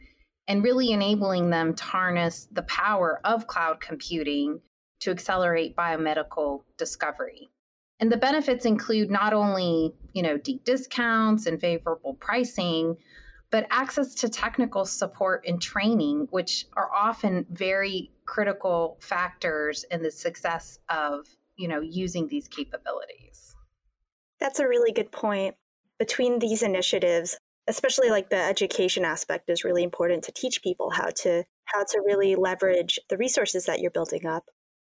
and 0.47 0.63
really 0.63 0.91
enabling 0.91 1.49
them 1.49 1.73
to 1.73 1.83
harness 1.83 2.47
the 2.51 2.63
power 2.63 3.19
of 3.23 3.47
cloud 3.47 3.81
computing 3.81 4.61
to 5.01 5.11
accelerate 5.11 5.75
biomedical 5.75 6.63
discovery. 6.77 7.49
And 7.99 8.11
the 8.11 8.17
benefits 8.17 8.65
include 8.65 9.11
not 9.11 9.33
only, 9.33 9.93
you 10.13 10.23
know, 10.23 10.37
deep 10.37 10.63
discounts 10.63 11.45
and 11.45 11.59
favorable 11.59 12.13
pricing, 12.13 12.97
but 13.53 13.67
access 13.69 14.15
to 14.15 14.29
technical 14.29 14.83
support 14.83 15.45
and 15.47 15.61
training, 15.61 16.27
which 16.31 16.65
are 16.73 16.89
often 16.91 17.45
very 17.51 18.09
critical 18.25 18.97
factors 18.99 19.85
in 19.91 20.01
the 20.01 20.09
success 20.09 20.79
of 20.89 21.27
you 21.55 21.67
know 21.67 21.79
using 21.79 22.27
these 22.27 22.47
capabilities. 22.47 23.55
That's 24.39 24.57
a 24.57 24.67
really 24.67 24.91
good 24.91 25.11
point. 25.11 25.53
Between 25.99 26.39
these 26.39 26.63
initiatives, 26.63 27.37
especially 27.67 28.09
like 28.09 28.31
the 28.31 28.41
education 28.41 29.05
aspect 29.05 29.47
is 29.51 29.63
really 29.63 29.83
important 29.83 30.23
to 30.23 30.31
teach 30.31 30.63
people 30.63 30.89
how 30.89 31.11
to 31.17 31.43
how 31.65 31.83
to 31.83 32.01
really 32.03 32.35
leverage 32.35 32.97
the 33.07 33.17
resources 33.17 33.65
that 33.65 33.81
you're 33.81 33.91
building 33.91 34.25
up. 34.25 34.45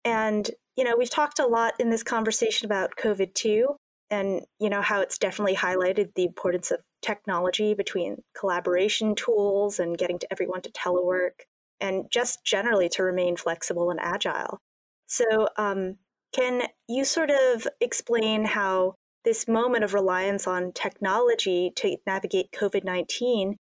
And 0.06 0.48
you 0.78 0.84
know, 0.84 0.96
we've 0.96 1.10
talked 1.10 1.40
a 1.40 1.48
lot 1.48 1.74
in 1.80 1.90
this 1.90 2.04
conversation 2.04 2.68
about 2.68 2.98
COVID 2.98 3.34
too, 3.34 3.78
and 4.14 4.42
you 4.60 4.70
know 4.70 4.82
how 4.82 5.02
it's 5.02 5.18
definitely 5.18 5.56
highlighted 5.56 6.14
the 6.14 6.26
importance 6.26 6.70
of 6.70 6.80
technology 7.02 7.74
between 7.74 8.22
collaboration 8.38 9.16
tools 9.16 9.80
and 9.80 9.98
getting 9.98 10.20
to 10.20 10.28
everyone 10.32 10.62
to 10.62 10.72
telework 10.72 11.48
and 11.82 12.06
just 12.12 12.46
generally 12.46 12.88
to 12.90 13.04
remain 13.04 13.36
flexible 13.36 13.90
and 13.90 14.00
agile. 14.00 14.60
So 15.08 15.48
um, 15.58 15.98
can 16.32 16.62
you 16.88 17.06
sort 17.06 17.32
of 17.32 17.68
explain 17.82 18.46
how 18.46 18.94
this 19.26 19.48
moment 19.48 19.84
of 19.84 19.96
reliance 19.96 20.46
on 20.46 20.74
technology 20.74 21.72
to 21.78 21.98
navigate 22.06 22.52
covid-19 22.52 23.56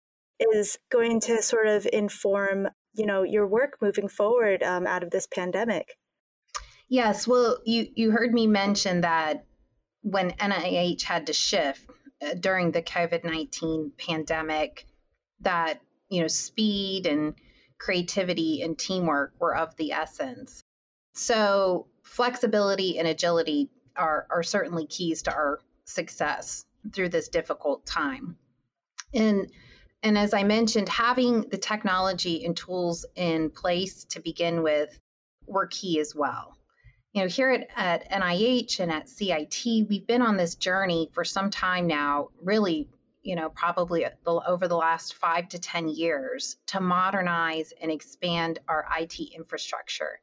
is 0.53 0.77
going 0.91 1.21
to 1.21 1.41
sort 1.41 1.67
of 1.67 1.87
inform 1.93 2.67
you 2.93 3.05
know 3.05 3.23
your 3.23 3.47
work 3.47 3.77
moving 3.81 4.09
forward 4.09 4.63
um, 4.63 4.85
out 4.85 5.01
of 5.01 5.11
this 5.11 5.27
pandemic? 5.27 5.95
Yes. 6.89 7.25
Well 7.25 7.59
you 7.65 7.87
you 7.95 8.11
heard 8.11 8.33
me 8.33 8.47
mention 8.47 9.01
that 9.01 9.45
when 10.01 10.31
NIH 10.31 11.03
had 11.03 11.27
to 11.27 11.33
shift 11.33 11.89
uh, 12.21 12.33
during 12.33 12.71
the 12.71 12.81
COVID 12.81 13.23
19 13.23 13.91
pandemic, 13.97 14.85
that, 15.41 15.81
you 16.09 16.21
know, 16.21 16.27
speed 16.27 17.05
and 17.05 17.35
creativity 17.77 18.61
and 18.61 18.77
teamwork 18.77 19.33
were 19.39 19.55
of 19.55 19.75
the 19.77 19.91
essence. 19.91 20.63
So, 21.13 21.87
flexibility 22.03 22.99
and 22.99 23.07
agility 23.07 23.69
are, 23.95 24.27
are 24.29 24.43
certainly 24.43 24.85
keys 24.87 25.23
to 25.23 25.33
our 25.33 25.59
success 25.85 26.65
through 26.93 27.09
this 27.09 27.27
difficult 27.27 27.85
time. 27.85 28.37
And 29.13 29.51
and 30.03 30.17
as 30.17 30.33
I 30.33 30.43
mentioned, 30.43 30.89
having 30.89 31.41
the 31.41 31.59
technology 31.59 32.43
and 32.43 32.57
tools 32.57 33.05
in 33.15 33.51
place 33.51 34.03
to 34.05 34.19
begin 34.19 34.63
with 34.63 34.97
were 35.45 35.67
key 35.67 35.99
as 35.99 36.15
well 36.15 36.57
you 37.13 37.21
know, 37.21 37.27
here 37.27 37.51
at, 37.51 37.67
at 37.75 38.09
NIH 38.09 38.79
and 38.79 38.91
at 38.91 39.09
CIT, 39.09 39.87
we've 39.89 40.07
been 40.07 40.21
on 40.21 40.37
this 40.37 40.55
journey 40.55 41.09
for 41.13 41.25
some 41.25 41.49
time 41.49 41.87
now, 41.87 42.29
really, 42.41 42.87
you 43.21 43.35
know, 43.35 43.49
probably 43.49 44.05
over 44.25 44.67
the 44.67 44.77
last 44.77 45.15
five 45.15 45.49
to 45.49 45.59
10 45.59 45.89
years 45.89 46.55
to 46.67 46.79
modernize 46.79 47.73
and 47.81 47.91
expand 47.91 48.59
our 48.67 48.87
IT 48.97 49.19
infrastructure. 49.35 50.21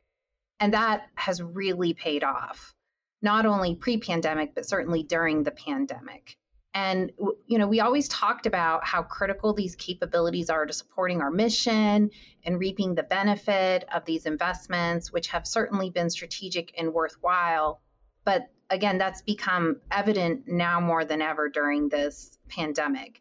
And 0.61 0.73
that 0.73 1.09
has 1.15 1.43
really 1.43 1.93
paid 1.93 2.25
off, 2.25 2.75
not 3.21 3.45
only 3.45 3.75
pre 3.75 3.99
pandemic, 3.99 4.55
but 4.55 4.67
certainly 4.67 5.03
during 5.03 5.43
the 5.43 5.51
pandemic. 5.51 6.37
And 6.75 7.13
you 7.47 7.59
know, 7.59 7.67
we 7.67 7.81
always 7.81 8.09
talked 8.09 8.47
about 8.47 8.85
how 8.87 9.03
critical 9.03 9.53
these 9.53 9.75
capabilities 9.75 10.51
are 10.51 10.67
to 10.67 10.73
supporting 10.73 11.21
our 11.21 11.31
mission 11.31 12.11
and 12.45 12.59
reaping 12.59 12.95
the 12.95 13.03
benefit 13.03 13.85
of 13.93 14.05
these 14.05 14.27
investments, 14.27 15.13
which 15.13 15.29
have 15.29 15.47
certainly 15.47 15.91
been 15.91 16.11
strategic 16.11 16.73
and 16.79 16.93
worthwhile. 16.93 17.81
But 18.25 18.51
again, 18.71 18.99
that's 18.99 19.23
become 19.23 19.81
evident 19.91 20.47
now 20.47 20.81
more 20.81 21.05
than 21.05 21.23
ever 21.23 21.49
during 21.49 21.89
this 21.89 22.39
pandemic. 22.49 23.21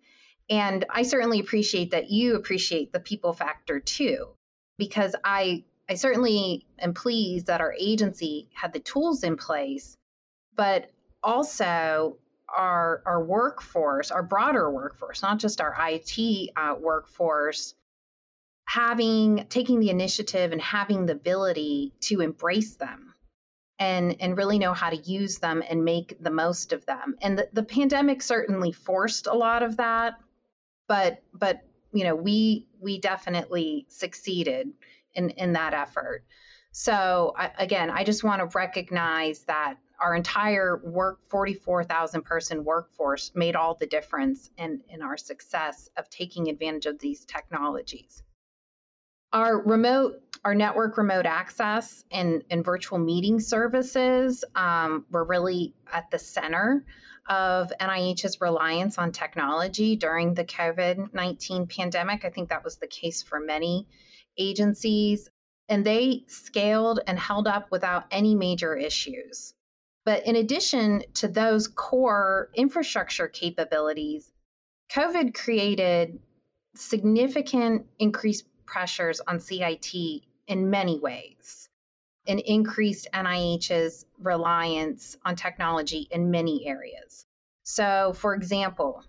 And 0.50 0.86
I 0.90 1.04
certainly 1.04 1.40
appreciate 1.40 1.92
that 1.92 2.10
you 2.10 2.36
appreciate 2.36 2.94
the 2.94 3.00
people 3.00 3.34
factor 3.34 3.80
too, 3.80 4.30
because 4.78 5.16
I 5.24 5.64
I 5.90 5.96
certainly 5.96 6.66
am 6.80 6.94
pleased 6.94 7.48
that 7.48 7.62
our 7.62 7.74
agency 7.80 8.50
had 8.54 8.74
the 8.74 8.80
tools 8.80 9.24
in 9.24 9.38
place, 9.38 9.96
but 10.56 10.92
also 11.24 12.18
our 12.56 13.02
our 13.06 13.24
workforce, 13.24 14.12
our 14.12 14.24
broader 14.24 14.72
workforce, 14.72 15.22
not 15.22 15.40
just 15.40 15.62
our 15.62 15.76
IT 15.80 16.50
uh, 16.56 16.76
workforce, 16.80 17.74
having 18.66 19.46
taking 19.50 19.80
the 19.80 19.90
initiative 19.90 20.52
and 20.52 20.62
having 20.62 21.06
the 21.06 21.14
ability 21.14 21.94
to 22.02 22.22
embrace 22.22 22.76
them 22.76 23.14
and 23.80 24.16
and 24.20 24.38
really 24.38 24.60
know 24.60 24.74
how 24.74 24.90
to 24.90 24.98
use 24.98 25.38
them 25.40 25.64
and 25.68 25.86
make 25.86 26.18
the 26.22 26.30
most 26.32 26.74
of 26.74 26.86
them. 26.86 27.16
And 27.22 27.38
the, 27.38 27.50
the 27.54 27.64
pandemic 27.64 28.22
certainly 28.22 28.72
forced 28.72 29.28
a 29.28 29.34
lot 29.34 29.64
of 29.64 29.78
that, 29.78 30.16
but 30.88 31.22
but 31.34 31.62
you 31.92 32.04
know 32.04 32.16
we 32.16 32.68
we 32.80 33.00
definitely 33.00 33.86
succeeded 33.90 34.70
in 35.14 35.30
in 35.32 35.54
that 35.54 35.74
effort. 35.74 36.24
So 36.72 37.34
I, 37.38 37.52
again, 37.58 37.90
I 37.90 38.04
just 38.04 38.24
want 38.24 38.40
to 38.40 38.58
recognize 38.58 39.40
that 39.46 39.78
our 40.00 40.16
entire 40.16 40.78
work 40.84 41.20
44,000 41.30 42.24
person 42.24 42.64
workforce 42.64 43.32
made 43.36 43.56
all 43.56 43.76
the 43.76 43.88
difference 43.88 44.50
in, 44.58 44.82
in 44.90 45.02
our 45.02 45.18
success 45.18 45.90
of 45.98 46.10
taking 46.10 46.50
advantage 46.50 46.86
of 46.86 47.00
these 47.00 47.26
technologies. 47.26 48.24
Our 49.34 49.60
remote, 49.60 50.22
our 50.46 50.56
network 50.56 50.98
remote 50.98 51.26
access 51.26 52.04
and, 52.12 52.44
and 52.50 52.64
virtual 52.64 53.00
meeting 53.00 53.40
services 53.40 54.46
um, 54.56 55.06
were 55.10 55.24
really 55.24 55.74
at 55.92 56.10
the 56.12 56.20
center 56.20 56.86
of 57.28 57.74
NIH's 57.82 58.40
reliance 58.40 58.98
on 58.98 59.12
technology 59.12 59.96
during 59.96 60.34
the 60.34 60.46
COVID 60.46 61.14
19 61.14 61.68
pandemic. 61.68 62.24
I 62.24 62.30
think 62.30 62.50
that 62.50 62.64
was 62.64 62.78
the 62.78 62.88
case 62.88 63.22
for 63.22 63.40
many 63.40 63.88
agencies, 64.38 65.28
and 65.68 65.86
they 65.86 66.24
scaled 66.28 67.02
and 67.06 67.20
held 67.20 67.48
up 67.48 67.70
without 67.70 68.06
any 68.12 68.36
major 68.36 68.76
issues. 68.76 69.54
But 70.08 70.26
in 70.26 70.38
addition 70.38 71.04
to 71.16 71.28
those 71.28 71.68
core 71.68 72.50
infrastructure 72.54 73.28
capabilities, 73.28 74.32
COVID 74.90 75.34
created 75.34 76.20
significant 76.76 77.88
increased 78.00 78.46
pressures 78.66 79.20
on 79.20 79.42
CIT 79.42 79.94
in 80.48 80.70
many 80.70 80.98
ways 80.98 81.68
and 82.26 82.40
increased 82.40 83.10
NIH's 83.14 84.06
reliance 84.18 85.18
on 85.26 85.36
technology 85.36 86.08
in 86.10 86.32
many 86.32 86.66
areas. 86.66 87.26
So, 87.64 88.14
for 88.14 88.34
example, 88.34 89.04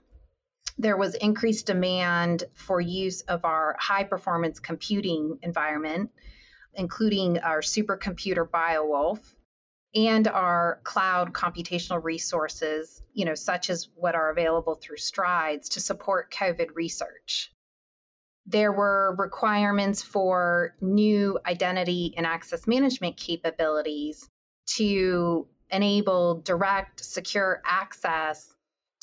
there 0.78 0.96
was 0.96 1.14
increased 1.14 1.66
demand 1.66 2.42
for 2.54 2.80
use 2.80 3.20
of 3.20 3.44
our 3.44 3.76
high 3.78 4.02
performance 4.02 4.58
computing 4.58 5.38
environment, 5.42 6.10
including 6.74 7.38
our 7.38 7.60
supercomputer 7.60 8.48
Biowulf 8.48 9.20
and 10.06 10.28
our 10.28 10.80
cloud 10.84 11.32
computational 11.32 12.02
resources, 12.02 13.02
you 13.14 13.24
know, 13.24 13.34
such 13.34 13.68
as 13.68 13.88
what 13.96 14.14
are 14.14 14.30
available 14.30 14.76
through 14.76 14.98
Strides 14.98 15.70
to 15.70 15.80
support 15.80 16.32
COVID 16.32 16.76
research. 16.76 17.52
There 18.46 18.72
were 18.72 19.16
requirements 19.18 20.02
for 20.02 20.74
new 20.80 21.38
identity 21.44 22.14
and 22.16 22.24
access 22.24 22.66
management 22.66 23.16
capabilities 23.16 24.28
to 24.76 25.48
enable 25.70 26.42
direct, 26.42 27.04
secure 27.04 27.60
access 27.64 28.54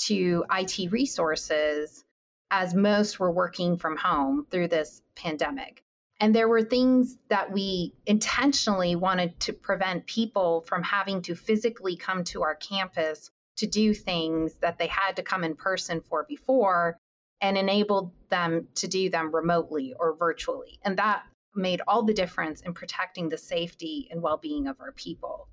to 0.07 0.45
IT 0.49 0.91
resources 0.91 2.05
as 2.49 2.73
most 2.73 3.19
were 3.19 3.31
working 3.31 3.77
from 3.77 3.97
home 3.97 4.47
through 4.49 4.69
this 4.69 5.01
pandemic. 5.15 5.84
And 6.19 6.33
there 6.33 6.47
were 6.47 6.63
things 6.63 7.17
that 7.29 7.51
we 7.51 7.93
intentionally 8.05 8.95
wanted 8.95 9.39
to 9.41 9.53
prevent 9.53 10.05
people 10.05 10.61
from 10.61 10.81
having 10.81 11.21
to 11.23 11.35
physically 11.35 11.97
come 11.97 12.23
to 12.25 12.43
our 12.43 12.55
campus 12.55 13.29
to 13.57 13.67
do 13.67 13.93
things 13.93 14.53
that 14.55 14.77
they 14.77 14.87
had 14.87 15.17
to 15.17 15.23
come 15.23 15.43
in 15.43 15.55
person 15.55 16.01
for 16.01 16.23
before 16.23 16.97
and 17.41 17.57
enabled 17.57 18.11
them 18.29 18.67
to 18.75 18.87
do 18.87 19.09
them 19.09 19.33
remotely 19.33 19.93
or 19.99 20.15
virtually. 20.15 20.79
And 20.83 20.97
that 20.97 21.23
made 21.53 21.81
all 21.87 22.03
the 22.03 22.13
difference 22.13 22.61
in 22.61 22.73
protecting 22.73 23.29
the 23.29 23.37
safety 23.37 24.07
and 24.11 24.21
well 24.21 24.37
being 24.37 24.67
of 24.67 24.79
our 24.79 24.91
people. 24.91 25.47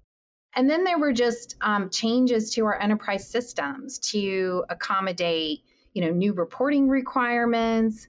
And 0.55 0.69
then 0.69 0.85
there 0.85 0.99
were 0.99 1.13
just 1.13 1.57
um, 1.61 1.91
changes 1.91 2.51
to 2.55 2.67
our 2.67 2.79
enterprise 2.79 3.29
systems 3.29 3.99
to 4.11 4.65
accommodate, 4.69 5.61
you 5.95 6.03
know, 6.03 6.11
new 6.11 6.35
reporting 6.35 6.89
requirements, 6.89 8.07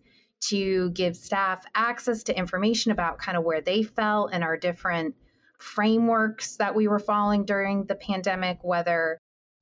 to 0.50 0.90
give 0.92 1.16
staff 1.16 1.66
access 1.76 2.24
to 2.24 2.38
information 2.38 2.92
about 2.92 3.18
kind 3.18 3.38
of 3.38 3.44
where 3.44 3.62
they 3.62 3.84
fell 3.84 4.28
in 4.28 4.44
our 4.44 4.58
different 4.58 5.16
frameworks 5.58 6.58
that 6.58 6.76
we 6.76 6.88
were 6.88 7.00
following 7.00 7.46
during 7.46 7.86
the 7.86 7.96
pandemic, 7.96 8.60
whether 8.64 9.18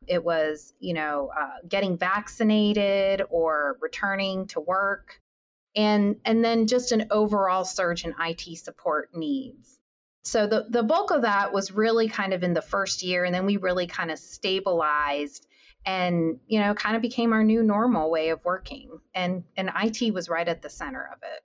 it 0.07 0.23
was, 0.23 0.73
you 0.79 0.93
know, 0.93 1.31
uh, 1.39 1.57
getting 1.67 1.97
vaccinated 1.97 3.21
or 3.29 3.77
returning 3.81 4.47
to 4.47 4.59
work, 4.59 5.21
and 5.75 6.17
and 6.25 6.43
then 6.43 6.67
just 6.67 6.91
an 6.91 7.07
overall 7.11 7.63
surge 7.63 8.03
in 8.03 8.15
IT 8.19 8.57
support 8.57 9.09
needs. 9.15 9.79
So 10.23 10.47
the 10.47 10.65
the 10.69 10.83
bulk 10.83 11.11
of 11.11 11.21
that 11.21 11.53
was 11.53 11.71
really 11.71 12.07
kind 12.07 12.33
of 12.33 12.43
in 12.43 12.53
the 12.53 12.61
first 12.61 13.03
year, 13.03 13.23
and 13.23 13.33
then 13.33 13.45
we 13.45 13.57
really 13.57 13.87
kind 13.87 14.11
of 14.11 14.19
stabilized 14.19 15.47
and 15.85 16.39
you 16.47 16.59
know 16.59 16.73
kind 16.73 16.95
of 16.95 17.01
became 17.01 17.33
our 17.33 17.43
new 17.43 17.63
normal 17.63 18.11
way 18.11 18.29
of 18.29 18.43
working 18.45 18.99
and 19.13 19.43
and 19.57 19.71
IT 19.81 20.13
was 20.13 20.29
right 20.29 20.47
at 20.47 20.61
the 20.61 20.69
center 20.69 21.09
of 21.11 21.19
it. 21.23 21.43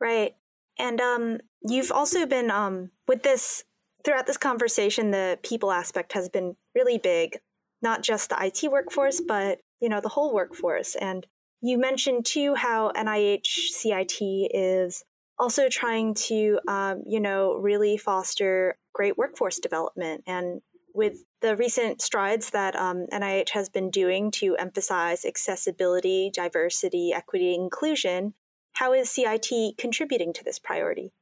Right 0.00 0.34
and 0.78 1.00
um 1.00 1.38
you've 1.62 1.92
also 1.92 2.26
been 2.26 2.50
um 2.50 2.90
with 3.08 3.22
this 3.22 3.64
throughout 4.04 4.26
this 4.26 4.36
conversation 4.36 5.10
the 5.10 5.38
people 5.42 5.72
aspect 5.72 6.12
has 6.12 6.28
been 6.28 6.56
really 6.74 6.98
big 6.98 7.38
not 7.82 8.02
just 8.02 8.30
the 8.30 8.36
IT 8.44 8.70
workforce 8.70 9.20
but 9.20 9.58
you 9.80 9.88
know 9.88 10.00
the 10.00 10.08
whole 10.08 10.34
workforce 10.34 10.94
and 10.96 11.26
you 11.62 11.78
mentioned 11.78 12.24
too 12.24 12.54
how 12.54 12.92
NIH 12.92 13.70
CIT 13.70 14.20
is 14.20 15.02
also 15.38 15.68
trying 15.68 16.14
to 16.14 16.58
um, 16.68 17.02
you 17.06 17.20
know 17.20 17.54
really 17.54 17.96
foster 17.96 18.76
great 18.92 19.18
workforce 19.18 19.58
development 19.58 20.22
and 20.26 20.60
with 20.96 21.24
the 21.42 21.56
recent 21.56 22.00
strides 22.00 22.50
that 22.50 22.74
um, 22.74 23.06
NIH 23.12 23.50
has 23.50 23.68
been 23.68 23.90
doing 23.90 24.30
to 24.32 24.56
emphasize 24.56 25.24
accessibility, 25.24 26.30
diversity, 26.32 27.12
equity, 27.12 27.54
inclusion, 27.54 28.32
how 28.72 28.94
is 28.94 29.10
CIT 29.10 29.76
contributing 29.78 30.32
to 30.32 30.42
this 30.42 30.58
priority? 30.58 31.12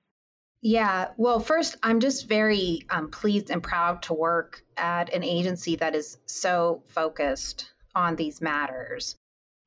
Yeah, 0.62 1.08
well, 1.18 1.40
first, 1.40 1.76
I'm 1.82 2.00
just 2.00 2.28
very 2.28 2.86
um, 2.88 3.10
pleased 3.10 3.50
and 3.50 3.62
proud 3.62 4.02
to 4.04 4.14
work 4.14 4.64
at 4.76 5.12
an 5.12 5.22
agency 5.22 5.76
that 5.76 5.94
is 5.94 6.16
so 6.24 6.82
focused 6.88 7.70
on 7.94 8.16
these 8.16 8.40
matters. 8.40 9.16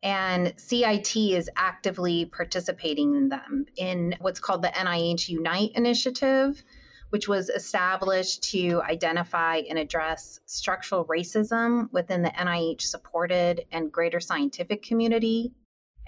And 0.02 0.54
CIT 0.58 1.16
is 1.16 1.50
actively 1.56 2.26
participating 2.26 3.16
in 3.16 3.30
them 3.30 3.66
in 3.76 4.16
what's 4.20 4.40
called 4.40 4.64
the 4.64 4.70
NIH 4.70 5.30
Unite 5.30 5.72
initiative, 5.76 6.64
which 7.10 7.28
was 7.28 7.50
established 7.50 8.44
to 8.52 8.82
identify 8.84 9.62
and 9.70 9.80
address 9.80 10.40
structural 10.46 11.06
racism 11.06 11.92
within 11.92 12.22
the 12.22 12.30
NIH 12.30 12.82
supported 12.82 13.66
and 13.72 13.92
greater 13.92 14.20
scientific 14.20 14.84
community. 14.84 15.54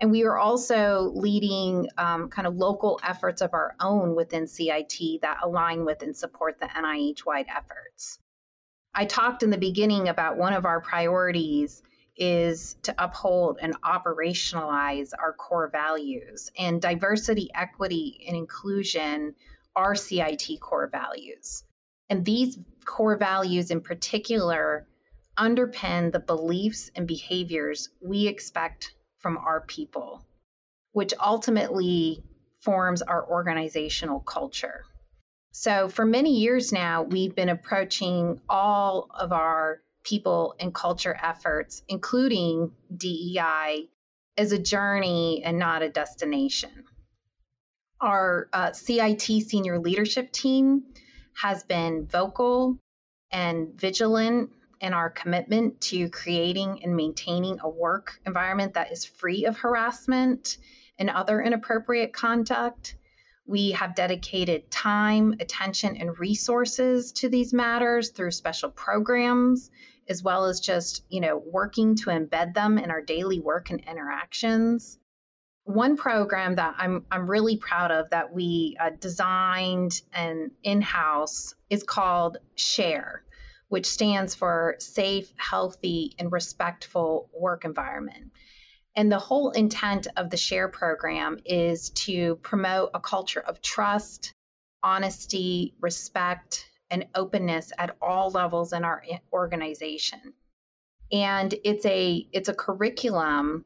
And 0.01 0.12
we 0.12 0.23
are 0.23 0.38
also 0.38 1.12
leading 1.13 1.88
um, 1.97 2.29
kind 2.29 2.47
of 2.47 2.55
local 2.55 2.99
efforts 3.03 3.41
of 3.41 3.53
our 3.53 3.75
own 3.79 4.15
within 4.15 4.47
CIT 4.47 5.21
that 5.21 5.39
align 5.43 5.85
with 5.85 6.01
and 6.01 6.15
support 6.15 6.59
the 6.59 6.67
NIH 6.67 7.25
wide 7.25 7.47
efforts. 7.49 8.19
I 8.93 9.05
talked 9.05 9.43
in 9.43 9.49
the 9.49 9.57
beginning 9.57 10.07
about 10.09 10.38
one 10.38 10.53
of 10.53 10.65
our 10.65 10.81
priorities 10.81 11.83
is 12.17 12.75
to 12.83 12.93
uphold 12.97 13.59
and 13.62 13.81
operationalize 13.81 15.12
our 15.17 15.31
core 15.31 15.69
values. 15.69 16.51
And 16.57 16.81
diversity, 16.81 17.49
equity, 17.55 18.25
and 18.27 18.35
inclusion 18.35 19.35
our 19.79 19.95
CIT 19.95 20.59
core 20.59 20.89
values. 20.91 21.63
And 22.09 22.25
these 22.25 22.59
core 22.83 23.15
values 23.15 23.71
in 23.71 23.79
particular 23.79 24.85
underpin 25.37 26.11
the 26.11 26.19
beliefs 26.19 26.91
and 26.95 27.07
behaviors 27.07 27.87
we 28.01 28.27
expect 28.27 28.93
from 29.19 29.37
our 29.37 29.61
people, 29.61 30.25
which 30.91 31.13
ultimately 31.17 32.21
forms 32.59 33.01
our 33.01 33.25
organizational 33.25 34.19
culture. 34.19 34.83
So, 35.51 35.87
for 35.87 36.05
many 36.05 36.39
years 36.39 36.73
now, 36.73 37.03
we've 37.03 37.33
been 37.33 37.49
approaching 37.49 38.41
all 38.49 39.09
of 39.17 39.31
our 39.31 39.81
people 40.03 40.55
and 40.59 40.75
culture 40.75 41.17
efforts, 41.23 41.83
including 41.87 42.71
DEI, 42.95 43.87
as 44.37 44.51
a 44.51 44.59
journey 44.59 45.41
and 45.45 45.57
not 45.57 45.83
a 45.83 45.89
destination. 45.89 46.83
Our 48.01 48.47
uh, 48.53 48.71
CIT 48.71 49.21
senior 49.21 49.79
leadership 49.79 50.31
team 50.31 50.83
has 51.41 51.63
been 51.63 52.05
vocal 52.05 52.77
and 53.31 53.79
vigilant 53.79 54.51
in 54.79 54.93
our 54.93 55.09
commitment 55.09 55.81
to 55.81 56.09
creating 56.09 56.81
and 56.83 56.95
maintaining 56.95 57.59
a 57.62 57.69
work 57.69 58.19
environment 58.25 58.75
that 58.75 58.91
is 58.91 59.03
free 59.03 59.45
of 59.45 59.57
harassment 59.57 60.57
and 60.97 61.09
other 61.09 61.41
inappropriate 61.41 62.13
conduct. 62.13 62.95
We 63.45 63.71
have 63.71 63.95
dedicated 63.95 64.71
time, 64.71 65.35
attention, 65.39 65.97
and 65.97 66.17
resources 66.17 67.12
to 67.13 67.29
these 67.29 67.51
matters 67.51 68.12
through 68.12 68.31
special 68.31 68.69
programs, 68.69 69.71
as 70.07 70.23
well 70.23 70.45
as 70.45 70.62
just, 70.62 71.03
you 71.09 71.19
know, 71.19 71.38
working 71.38 71.95
to 71.97 72.12
embed 72.12 72.53
them 72.53 72.77
in 72.77 72.91
our 72.91 73.01
daily 73.01 73.39
work 73.39 73.71
and 73.71 73.81
interactions. 73.81 74.97
One 75.69 75.97
program 75.97 76.55
that 76.55 76.73
I'm, 76.79 77.05
I'm 77.12 77.29
really 77.29 77.55
proud 77.55 77.91
of 77.91 78.10
that 78.10 78.34
we 78.34 78.75
uh, 78.79 78.89
designed 78.99 80.01
and 80.12 80.49
in 80.63 80.82
house 80.82 81.53
is 81.69 81.84
called 81.84 82.39
SHARE, 82.55 83.23
which 83.67 83.86
stands 83.86 84.34
for 84.34 84.77
Safe, 84.79 85.32
Healthy, 85.38 86.15
and 86.17 86.32
Respectful 86.32 87.29
Work 87.32 87.65
Environment. 87.65 88.32
And 88.95 89.12
the 89.12 89.19
whole 89.19 89.51
intent 89.51 90.08
of 90.17 90.32
the 90.32 90.38
SHARE 90.38 90.69
program 90.69 91.38
is 91.45 91.91
to 91.91 92.38
promote 92.38 92.89
a 92.95 92.99
culture 92.99 93.41
of 93.41 93.62
trust, 93.62 94.34
honesty, 94.82 95.75
respect, 95.79 96.67
and 96.89 97.05
openness 97.13 97.71
at 97.77 97.95
all 98.01 98.32
levels 98.32 98.73
in 98.73 98.84
our 98.84 99.03
organization. 99.32 100.34
And 101.12 101.53
it's 101.63 101.86
a 101.86 102.27
it's 102.32 102.49
a 102.49 102.55
curriculum 102.55 103.65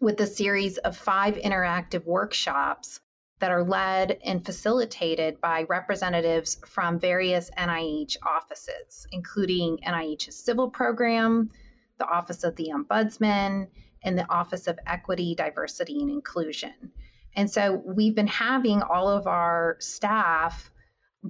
with 0.00 0.20
a 0.20 0.26
series 0.26 0.78
of 0.78 0.96
five 0.96 1.34
interactive 1.36 2.04
workshops 2.04 3.00
that 3.38 3.50
are 3.50 3.64
led 3.64 4.18
and 4.24 4.44
facilitated 4.44 5.40
by 5.40 5.64
representatives 5.68 6.58
from 6.66 6.98
various 6.98 7.50
NIH 7.58 8.16
offices, 8.22 9.06
including 9.12 9.78
NIH's 9.86 10.36
civil 10.36 10.70
program, 10.70 11.50
the 11.98 12.06
Office 12.06 12.44
of 12.44 12.56
the 12.56 12.70
Ombudsman, 12.74 13.68
and 14.02 14.18
the 14.18 14.30
Office 14.30 14.66
of 14.68 14.78
Equity, 14.86 15.34
Diversity, 15.34 16.00
and 16.00 16.10
Inclusion. 16.10 16.92
And 17.34 17.50
so 17.50 17.74
we've 17.74 18.14
been 18.14 18.26
having 18.26 18.82
all 18.82 19.08
of 19.08 19.26
our 19.26 19.76
staff 19.80 20.70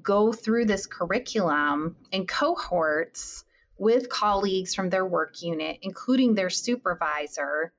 go 0.03 0.33
through 0.33 0.67
this 0.67 0.87
curriculum 0.87 1.97
in 2.13 2.27
cohorts 2.27 3.45
with 3.79 4.09
colleagues 4.09 4.75
from 4.75 4.91
their 4.91 5.07
work 5.07 5.43
unit, 5.43 5.79
including 5.83 6.35
their 6.35 6.51
supervisor, 6.51 7.73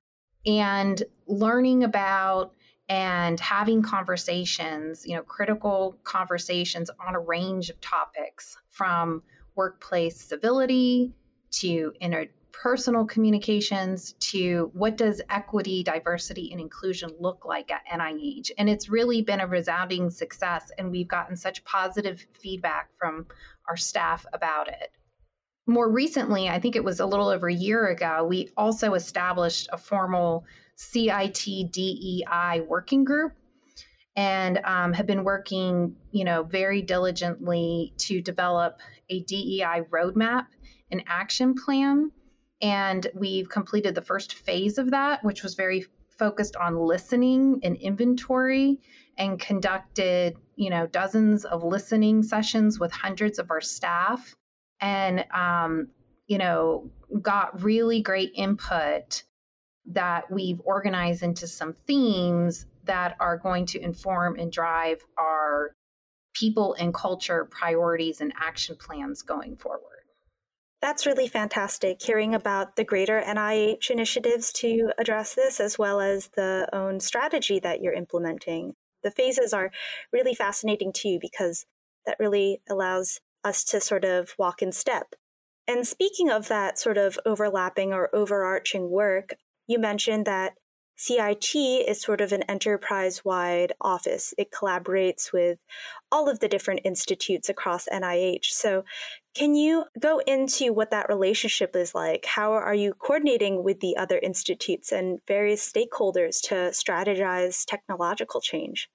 and 0.48 1.04
learning 1.28 1.84
about 1.84 2.54
and 2.90 3.38
having 3.40 3.82
conversations, 3.82 5.06
you 5.06 5.16
know, 5.16 5.22
critical 5.22 5.98
conversations 6.04 6.90
on 7.06 7.16
a 7.16 7.20
range 7.20 7.70
of 7.70 7.80
topics 7.82 8.56
from 8.70 9.22
workplace 9.56 10.22
civility 10.22 11.12
to 11.52 11.92
interpersonal 12.02 13.08
communications 13.08 14.14
to 14.20 14.72
what 14.74 14.96
does 14.96 15.22
equity, 15.30 15.84
diversity, 15.84 16.52
and 16.54 16.62
inclusion 16.62 17.10
look 17.20 17.44
like 17.44 17.70
at 17.72 17.86
NIH. 17.92 18.52
And 18.58 18.70
it's 18.70 18.88
really 18.88 19.22
been 19.22 19.42
a 19.42 19.48
resounding 19.48 20.10
success, 20.10 20.72
and 20.78 20.92
we've 20.92 21.08
gotten 21.10 21.36
such 21.36 21.66
positive 21.66 22.26
feedback 22.40 22.90
from 22.98 23.26
our 23.68 23.76
staff 23.76 24.26
about 24.32 24.70
it. 24.70 24.92
More 25.70 25.90
recently, 25.92 26.48
I 26.48 26.60
think 26.60 26.78
it 26.78 26.84
was 26.84 27.02
a 27.02 27.06
little 27.06 27.28
over 27.28 27.50
a 27.50 27.54
year 27.54 27.88
ago, 27.88 28.26
we 28.26 28.50
also 28.56 28.94
established 28.94 29.68
a 29.74 29.78
formal 29.78 30.46
CIT 30.76 31.72
DEI 31.72 32.62
working 32.66 33.04
group 33.04 33.34
and 34.16 34.60
um, 34.64 34.94
have 34.94 35.06
been 35.06 35.26
working, 35.26 35.98
you 36.12 36.24
know, 36.24 36.44
very 36.44 36.82
diligently 36.82 37.94
to 37.98 38.22
develop 38.22 38.80
a 39.10 39.22
DEI 39.24 39.82
roadmap 39.92 40.46
and 40.90 41.04
action 41.06 41.54
plan. 41.54 42.12
And 42.62 43.06
we've 43.14 43.50
completed 43.50 43.94
the 43.94 44.02
first 44.02 44.36
phase 44.36 44.78
of 44.78 44.92
that, 44.92 45.22
which 45.24 45.44
was 45.44 45.56
very 45.56 45.86
focused 46.18 46.56
on 46.56 46.80
listening 46.80 47.60
and 47.64 47.76
inventory 47.76 48.80
and 49.18 49.38
conducted, 49.38 50.38
you 50.56 50.70
know, 50.70 50.88
dozens 50.88 51.44
of 51.44 51.64
listening 51.64 52.24
sessions 52.24 52.80
with 52.80 52.94
hundreds 52.94 53.38
of 53.38 53.52
our 53.52 53.62
staff 53.62 54.34
and, 54.82 55.26
um, 55.34 55.90
you 56.28 56.38
know, 56.38 56.90
got 57.22 57.64
really 57.64 58.02
great 58.02 58.32
input 58.36 59.24
that 59.88 60.30
we've 60.30 60.60
organized 60.66 61.24
into 61.24 61.48
some 61.48 61.76
themes 61.86 62.66
that 62.84 63.16
are 63.20 63.38
going 63.38 63.66
to 63.68 63.80
inform 63.80 64.38
and 64.38 64.52
drive 64.52 65.02
our 65.18 65.76
people 66.34 66.74
and 66.74 66.94
culture 66.94 67.46
priorities 67.46 68.22
and 68.22 68.34
action 68.40 68.76
plans 68.76 69.22
going 69.22 69.56
forward. 69.56 69.98
That's 70.82 71.08
really 71.08 71.28
fantastic 71.28 72.02
hearing 72.02 72.36
about 72.36 72.76
the 72.76 72.84
greater 72.84 73.20
NIH 73.20 73.90
initiatives 73.90 74.52
to 74.54 74.92
address 75.00 75.34
this, 75.34 75.60
as 75.60 75.80
well 75.80 76.00
as 76.00 76.30
the 76.36 76.70
own 76.72 77.00
strategy 77.00 77.60
that 77.60 77.82
you're 77.82 77.94
implementing. 77.94 78.76
The 79.04 79.10
phases 79.10 79.54
are 79.54 79.72
really 80.14 80.36
fascinating 80.36 80.94
too, 80.94 81.18
because 81.20 81.66
that 82.06 82.18
really 82.20 82.62
allows 82.70 83.20
us 83.44 83.64
to 83.66 83.82
sort 83.82 84.06
of 84.06 84.34
walk 84.38 84.62
in 84.62 84.72
step. 84.72 85.16
And 85.68 85.86
speaking 85.86 86.30
of 86.30 86.48
that 86.48 86.80
sort 86.80 86.98
of 86.98 87.20
overlapping 87.26 87.94
or 87.94 88.10
overarching 88.16 88.90
work, 88.90 89.36
you 89.68 89.80
mentioned 89.80 90.26
that 90.26 90.54
CIT 91.00 91.54
is 91.56 92.02
sort 92.02 92.22
of 92.22 92.32
an 92.32 92.42
enterprise 92.44 93.24
wide 93.24 93.72
office. 93.80 94.34
It 94.36 94.50
collaborates 94.50 95.32
with 95.32 95.60
all 96.12 96.28
of 96.28 96.40
the 96.40 96.48
different 96.48 96.82
institutes 96.86 97.50
across 97.50 97.88
NIH. 97.88 98.46
So, 98.46 98.84
can 99.36 99.54
you 99.54 99.86
go 100.00 100.18
into 100.20 100.74
what 100.74 100.90
that 100.90 101.08
relationship 101.08 101.76
is 101.76 101.94
like? 101.94 102.26
How 102.26 102.54
are 102.54 102.74
you 102.74 102.96
coordinating 102.96 103.64
with 103.64 103.80
the 103.80 103.96
other 103.96 104.18
institutes 104.18 104.92
and 104.92 105.20
various 105.28 105.72
stakeholders 105.72 106.42
to 106.48 106.56
strategize 106.72 107.64
technological 107.68 108.42
change? 108.42 108.90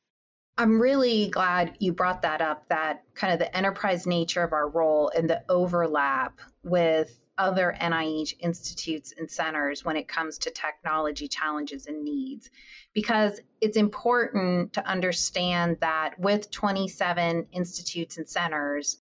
I'm 0.58 0.80
really 0.80 1.28
glad 1.28 1.76
you 1.80 1.92
brought 1.92 2.22
that 2.22 2.42
up 2.42 2.68
that 2.68 3.04
kind 3.14 3.32
of 3.32 3.38
the 3.38 3.56
enterprise 3.56 4.06
nature 4.06 4.42
of 4.42 4.52
our 4.52 4.68
role 4.68 5.10
and 5.14 5.28
the 5.28 5.42
overlap 5.48 6.38
with 6.62 7.18
other 7.38 7.74
NIH 7.80 8.34
institutes 8.40 9.14
and 9.16 9.30
centers 9.30 9.84
when 9.84 9.96
it 9.96 10.06
comes 10.06 10.38
to 10.38 10.50
technology 10.50 11.26
challenges 11.26 11.86
and 11.86 12.04
needs. 12.04 12.50
Because 12.92 13.40
it's 13.60 13.78
important 13.78 14.74
to 14.74 14.86
understand 14.86 15.78
that 15.80 16.18
with 16.18 16.50
27 16.50 17.46
institutes 17.52 18.18
and 18.18 18.28
centers, 18.28 18.98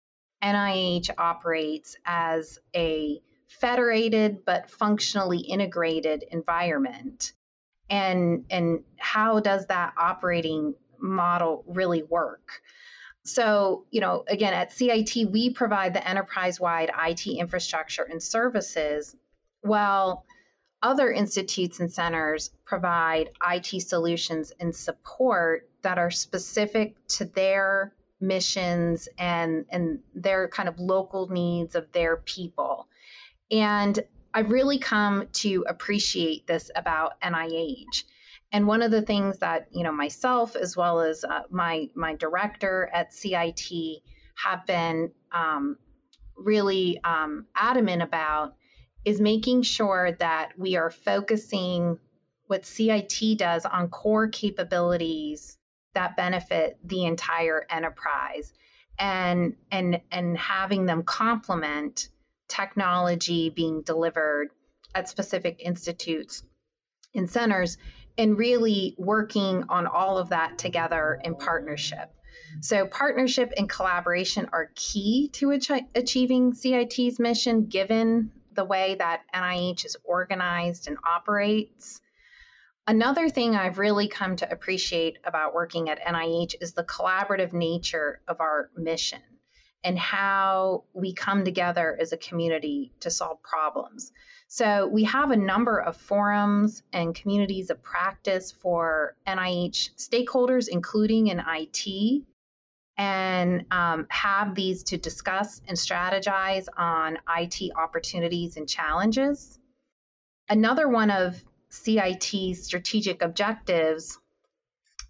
NIH 0.44 1.10
operates 1.18 1.96
as 2.06 2.60
a 2.76 3.22
federated 3.48 4.44
but 4.46 4.70
functionally 4.70 5.40
integrated 5.40 6.24
environment. 6.30 7.32
And, 7.90 8.46
and 8.50 8.84
how 8.98 9.40
does 9.40 9.68
that 9.68 9.94
operating 9.98 10.76
model 11.00 11.64
really 11.68 12.04
work? 12.04 12.62
So, 13.24 13.86
you 13.92 14.00
know, 14.00 14.24
again, 14.28 14.54
at 14.54 14.72
CIT, 14.72 15.30
we 15.30 15.50
provide 15.50 15.94
the 15.94 16.08
enterprise 16.08 16.60
wide 16.60 16.92
IT 17.08 17.28
infrastructure 17.28 18.04
and 18.04 18.24
services, 18.24 19.16
while 19.62 20.26
other 20.82 21.12
institutes 21.12 21.80
and 21.80 21.92
centers 21.92 22.52
provide 22.64 23.30
IT 23.46 23.82
solutions 23.82 24.54
and 24.60 24.74
support 24.76 25.70
that 25.82 25.98
are 25.98 26.12
specific 26.12 26.96
to 27.08 27.26
their 27.26 27.94
missions 28.22 29.10
and, 29.18 29.66
and 29.70 30.00
their 30.16 30.48
kind 30.48 30.70
of 30.70 30.80
local 30.80 31.28
needs 31.28 31.76
of 31.76 31.92
their 31.92 32.18
people. 32.18 32.88
And 33.52 34.00
I've 34.34 34.52
really 34.52 34.80
come 34.80 35.28
to 35.34 35.66
appreciate 35.68 36.48
this 36.48 36.70
about 36.76 37.20
NIH 37.22 38.04
and 38.52 38.68
one 38.68 38.82
of 38.82 38.92
the 38.92 39.02
things 39.02 39.40
that 39.40 39.68
you 39.72 39.84
know 39.84 39.92
myself 39.92 40.56
as 40.56 40.76
well 40.76 41.02
as 41.02 41.24
uh, 41.24 41.44
my 41.50 41.90
my 41.96 42.16
director 42.16 42.90
at 42.94 43.14
CIT 43.14 43.72
have 44.36 44.66
been 44.66 45.12
um, 45.32 45.78
really 46.36 47.00
um, 47.04 47.46
adamant 47.56 48.02
about 48.02 48.56
is 49.06 49.20
making 49.20 49.62
sure 49.64 50.12
that 50.20 50.52
we 50.58 50.76
are 50.76 50.90
focusing 50.90 51.98
what 52.48 52.66
CIT 52.66 53.38
does 53.38 53.66
on 53.66 53.90
core 53.90 54.28
capabilities 54.28 55.58
that 55.94 56.16
benefit 56.16 56.78
the 56.84 57.06
entire 57.06 57.66
enterprise 57.70 58.54
and 59.00 59.56
and 59.72 60.02
and 60.12 60.38
having 60.38 60.86
them 60.86 61.04
complement 61.04 62.10
technology 62.48 63.50
being 63.50 63.82
delivered 63.82 64.50
at 64.96 65.10
specific 65.10 65.58
institutes 65.60 66.44
and 67.14 67.30
centers 67.30 67.78
and 68.17 68.38
really 68.38 68.95
working 68.97 69.63
on 69.69 69.88
all 69.88 70.17
of 70.17 70.30
that 70.30 70.58
together 70.58 71.19
in 71.23 71.36
partnership. 71.36 72.12
So, 72.62 72.88
partnership 72.88 73.53
and 73.58 73.69
collaboration 73.69 74.49
are 74.53 74.71
key 74.75 75.30
to 75.34 75.51
achieving 75.95 76.53
CIT's 76.53 77.19
mission 77.19 77.65
given 77.65 78.32
the 78.53 78.65
way 78.65 78.95
that 78.95 79.21
NIH 79.34 79.86
is 79.86 79.97
organized 80.03 80.88
and 80.88 80.97
operates. 81.03 82.01
Another 82.88 83.30
thing 83.30 83.56
I've 83.56 83.77
really 83.77 84.08
come 84.08 84.38
to 84.38 84.51
appreciate 84.51 85.17
about 85.25 85.53
working 85.53 85.89
at 85.89 86.01
NIH 86.01 86.56
is 86.62 86.73
the 86.73 86.84
collaborative 86.84 87.53
nature 87.53 88.21
of 88.27 88.39
our 88.39 88.69
mission 88.75 89.21
and 89.84 89.99
how 89.99 90.86
we 90.93 91.13
come 91.13 91.45
together 91.45 91.97
as 91.99 92.12
a 92.12 92.17
community 92.17 92.93
to 93.01 93.12
solve 93.12 93.41
problems. 93.43 94.12
So, 94.50 94.88
we 94.88 95.04
have 95.04 95.32
a 95.32 95.36
number 95.36 95.78
of 95.78 95.98
forums 95.98 96.82
and 96.94 97.14
communities 97.14 97.70
of 97.70 97.84
practice 97.84 98.52
for 98.52 99.16
NIH 99.28 99.92
stakeholders, 99.98 100.70
including 100.70 101.28
in 101.28 101.42
IT, 101.46 102.24
and 102.98 103.66
um, 103.72 104.08
have 104.10 104.56
these 104.56 104.84
to 104.84 104.98
discuss 104.98 105.62
and 105.68 105.78
strategize 105.78 106.68
on 106.76 107.20
IT 107.38 107.72
opportunities 107.76 108.58
and 108.58 108.68
challenges. 108.68 109.60
Another 110.50 110.88
one 110.88 111.12
of 111.12 111.44
CIT's 111.70 112.64
strategic 112.64 113.22
objectives 113.22 114.18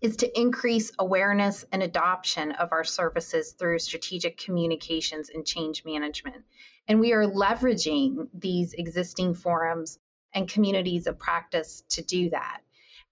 is 0.02 0.17
to 0.17 0.39
increase 0.39 0.91
awareness 1.00 1.63
and 1.71 1.82
adoption 1.82 2.52
of 2.52 2.71
our 2.71 2.84
services 2.84 3.54
through 3.54 3.80
strategic 3.80 4.38
communications 4.38 5.30
and 5.30 5.45
change 5.45 5.86
management. 5.86 6.43
And 6.88 7.00
we 7.00 7.13
are 7.13 7.26
leveraging 7.26 8.28
these 8.34 8.73
existing 8.73 9.36
forums 9.36 10.00
and 10.34 10.47
communities 10.47 11.08
of 11.08 11.19
practice 11.19 11.84
to 11.89 12.02
do 12.02 12.30
that. 12.30 12.62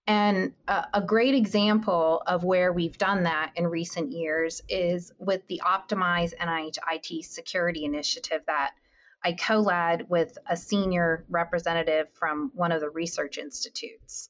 And 0.07 0.53
a, 0.67 0.85
a, 0.93 1.01
great 1.01 1.33
example 1.33 2.21
of 2.27 2.43
where 2.43 2.71
we've 2.71 2.97
done 2.97 3.23
that 3.23 3.53
in 3.55 3.65
recent 3.65 4.11
years 4.11 4.61
is 4.69 5.11
with 5.17 5.41
the 5.47 5.63
Optimize 5.65 6.35
NIH 6.37 6.77
IT 6.91 7.25
Security 7.25 7.85
Initiative 7.85 8.41
that 8.45 8.75
I 9.23 9.33
co 9.33 9.57
led 9.57 10.07
with 10.07 10.37
a 10.47 10.55
senior 10.55 11.25
representative 11.27 12.07
from 12.13 12.51
one 12.53 12.71
of 12.71 12.81
the 12.81 12.89
research 12.91 13.39
institutes. 13.39 14.29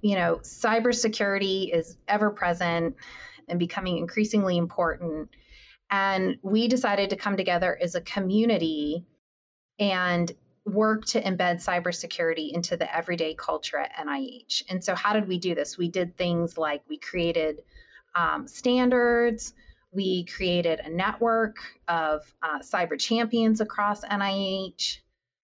You 0.00 0.14
know, 0.14 0.36
cybersecurity 0.36 1.74
is 1.74 1.96
ever 2.06 2.30
present 2.30 2.94
and 3.48 3.58
becoming 3.58 3.98
increasingly 3.98 4.56
important. 4.56 5.30
And 5.92 6.38
we 6.42 6.68
decided 6.68 7.10
to 7.10 7.16
come 7.16 7.36
together 7.36 7.78
as 7.80 7.94
a 7.94 8.00
community 8.00 9.04
and 9.78 10.32
work 10.64 11.04
to 11.04 11.20
embed 11.20 11.62
cybersecurity 11.62 12.50
into 12.52 12.78
the 12.78 12.96
everyday 12.96 13.34
culture 13.34 13.76
at 13.76 13.92
NIH. 13.96 14.62
And 14.70 14.82
so, 14.82 14.94
how 14.94 15.12
did 15.12 15.28
we 15.28 15.38
do 15.38 15.54
this? 15.54 15.76
We 15.76 15.88
did 15.88 16.16
things 16.16 16.56
like 16.56 16.82
we 16.88 16.96
created 16.96 17.62
um, 18.14 18.48
standards, 18.48 19.52
we 19.92 20.24
created 20.24 20.80
a 20.80 20.88
network 20.88 21.56
of 21.86 22.22
uh, 22.42 22.60
cyber 22.60 22.98
champions 22.98 23.60
across 23.60 24.02
NIH. 24.02 24.98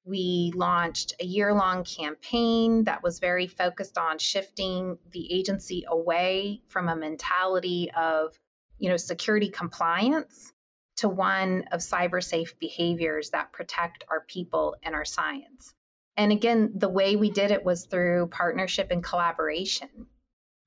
We 0.05 0.53
launched 0.55 1.13
a 1.21 1.25
year 1.27 1.53
long 1.53 1.85
campaign 1.85 2.85
that 2.85 3.03
was 3.03 3.19
very 3.19 3.47
focused 3.47 3.99
on 3.99 4.19
shifting 4.19 4.97
the 5.13 5.31
agency 5.31 5.85
away 5.87 6.63
from 6.69 6.89
a 6.89 6.97
mentality 6.97 7.91
of 7.95 8.39
you 8.79 8.89
know, 8.89 8.97
security 8.97 9.49
compliance 9.49 10.53
to 10.97 11.09
one 11.09 11.65
of 11.71 11.81
cyber 11.81 12.23
safe 12.23 12.59
behaviors 12.59 13.31
that 13.31 13.53
protect 13.53 14.05
our 14.11 14.21
people 14.21 14.77
and 14.83 14.95
our 14.95 15.05
science. 15.05 15.75
And 16.17 16.33
again, 16.33 16.73
the 16.75 16.89
way 16.89 17.15
we 17.15 17.31
did 17.31 17.53
it 17.53 17.65
was 17.65 17.87
through 17.87 18.27
partnership 18.29 18.91
and 18.91 19.03
collaboration. 19.03 19.89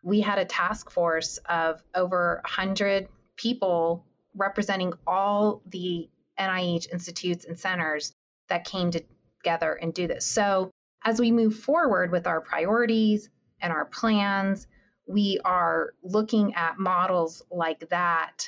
We 0.02 0.21
had 0.21 0.39
a 0.39 0.45
task 0.45 0.89
force 0.89 1.38
of 1.50 1.84
over 1.93 2.39
100 2.45 3.10
people 3.36 4.06
representing 4.34 4.93
all 5.06 5.62
the 5.67 6.10
NIH 6.39 6.91
institutes 6.93 7.43
and 7.43 7.60
centers 7.60 8.13
that 8.47 8.63
came 8.63 8.91
together 8.91 9.74
and 9.74 9.93
do 9.93 10.08
this. 10.08 10.26
So, 10.26 10.71
as 11.04 11.19
we 11.19 11.32
move 11.32 11.56
forward 11.56 12.12
with 12.12 12.28
our 12.28 12.39
priorities 12.41 13.30
and 13.60 13.74
our 13.74 13.86
plans, 13.86 14.67
we 15.07 15.39
are 15.43 15.93
looking 16.03 16.53
at 16.55 16.79
models 16.79 17.43
like 17.51 17.89
that 17.89 18.47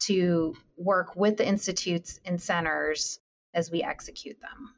to 0.00 0.54
work 0.76 1.16
with 1.16 1.36
the 1.36 1.46
institutes 1.46 2.20
and 2.24 2.40
centers 2.40 3.20
as 3.54 3.70
we 3.70 3.82
execute 3.82 4.40
them. 4.40 4.74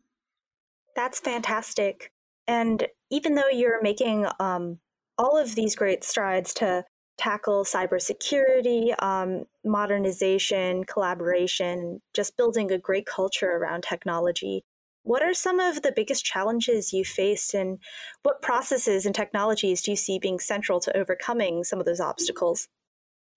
That's 0.95 1.21
fantastic. 1.21 2.13
And 2.47 2.87
even 3.11 3.35
though 3.35 3.49
you're 3.53 3.83
making 3.83 4.27
um, 4.39 4.79
all 5.19 5.37
of 5.37 5.55
these 5.55 5.75
great 5.75 6.05
strides 6.05 6.55
to 6.55 6.85
tackle 7.19 7.65
cybersecurity, 7.65 8.95
um, 9.03 9.45
modernization, 9.65 10.85
collaboration, 10.85 12.01
just 12.15 12.37
building 12.37 12.71
a 12.71 12.79
great 12.79 13.07
culture 13.07 13.51
around 13.51 13.83
technology. 13.83 14.65
What 15.07 15.23
are 15.23 15.35
some 15.35 15.61
of 15.61 15.83
the 15.83 15.93
biggest 15.95 16.25
challenges 16.25 16.93
you 16.93 17.05
faced, 17.05 17.55
and 17.55 17.79
what 18.25 18.43
processes 18.43 19.07
and 19.07 19.15
technologies 19.15 19.81
do 19.81 19.93
you 19.93 19.97
see 19.97 20.19
being 20.19 20.41
central 20.41 20.81
to 20.81 20.97
overcoming 20.97 21.63
some 21.63 21.79
of 21.79 21.87
those 21.87 22.01
obstacles? 22.01 22.67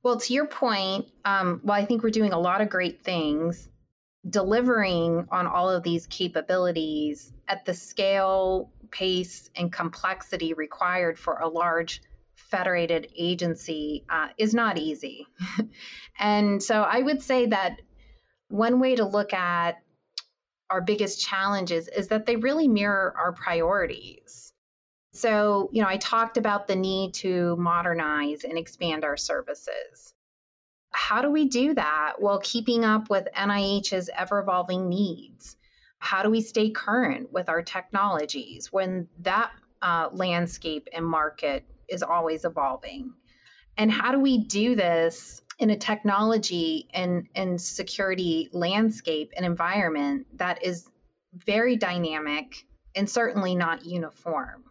Well, 0.02 0.20
to 0.20 0.34
your 0.34 0.48
point, 0.48 1.06
um, 1.26 1.62
well, 1.64 1.80
I 1.80 1.86
think 1.86 2.02
we're 2.02 2.10
doing 2.10 2.34
a 2.34 2.40
lot 2.40 2.62
of 2.62 2.72
great 2.72 3.04
things. 3.04 3.70
Delivering 4.28 5.28
on 5.32 5.46
all 5.46 5.70
of 5.70 5.84
these 5.84 6.08
capabilities 6.08 7.32
at 7.48 7.66
the 7.66 7.76
scale, 7.76 8.72
pace, 8.90 9.52
and 9.56 9.72
complexity 9.72 10.54
required 10.54 11.20
for 11.20 11.36
a 11.36 11.48
large 11.48 12.02
federated 12.34 13.12
agency 13.16 14.06
uh, 14.10 14.30
is 14.40 14.56
not 14.56 14.80
easy. 14.80 15.28
and 16.20 16.64
so 16.64 16.82
I 16.82 17.00
would 17.00 17.22
say 17.22 17.46
that 17.46 17.80
one 18.48 18.80
way 18.80 18.96
to 18.96 19.06
look 19.06 19.34
at 19.34 19.76
our 20.70 20.82
biggest 20.82 21.22
challenges 21.22 21.88
is 21.88 22.10
that 22.10 22.26
they 22.26 22.36
really 22.36 22.68
mirror 22.68 23.14
our 23.18 23.32
priorities. 23.32 24.54
So, 25.14 25.70
you 25.72 25.82
know, 25.82 25.88
I 25.88 25.98
talked 25.98 26.38
about 26.38 26.68
the 26.68 26.76
need 26.76 27.16
to 27.16 27.56
modernize 27.58 28.44
and 28.44 28.58
expand 28.58 29.04
our 29.04 29.18
services. 29.18 30.14
How 30.92 31.22
do 31.22 31.32
we 31.32 31.48
do 31.48 31.74
that 31.74 32.16
while 32.20 32.40
keeping 32.40 32.84
up 32.84 33.10
with 33.10 33.28
NIH's 33.36 34.10
ever 34.16 34.40
evolving 34.40 34.90
needs? 34.90 35.56
How 35.98 36.24
do 36.24 36.30
we 36.30 36.42
stay 36.42 36.70
current 36.70 37.32
with 37.32 37.50
our 37.50 37.62
technologies 37.62 38.72
when 38.72 39.08
that 39.20 39.52
uh, 39.82 40.10
landscape 40.12 40.88
and 40.94 41.06
market 41.06 41.66
is 41.88 42.04
always 42.04 42.46
evolving. 42.46 43.14
And 43.78 43.92
how 43.92 44.12
do 44.12 44.20
we 44.20 44.40
do 44.40 44.76
this 44.76 45.42
in 45.60 45.70
a 45.70 45.78
technology 45.78 46.88
and, 46.94 47.28
and 47.36 47.62
security 47.62 48.50
landscape 48.54 49.32
and 49.36 49.46
environment 49.46 50.26
that 50.38 50.66
is 50.66 50.90
very 51.34 51.76
dynamic 51.76 52.66
and 52.96 53.10
certainly 53.10 53.56
not 53.56 53.86
uniform? 53.86 54.64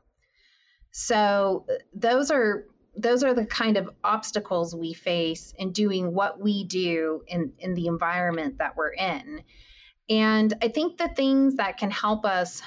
So 0.90 1.66
those 1.94 2.30
are 2.30 2.64
those 2.96 3.22
are 3.22 3.34
the 3.34 3.46
kind 3.46 3.76
of 3.76 3.88
obstacles 4.02 4.74
we 4.74 4.92
face 4.92 5.54
in 5.56 5.70
doing 5.70 6.12
what 6.12 6.40
we 6.40 6.64
do 6.64 7.22
in, 7.28 7.52
in 7.60 7.74
the 7.74 7.86
environment 7.86 8.58
that 8.58 8.76
we're 8.76 8.92
in. 8.92 9.44
And 10.10 10.52
I 10.60 10.66
think 10.66 10.98
the 10.98 11.06
things 11.06 11.56
that 11.56 11.76
can 11.76 11.92
help 11.92 12.24
us 12.24 12.60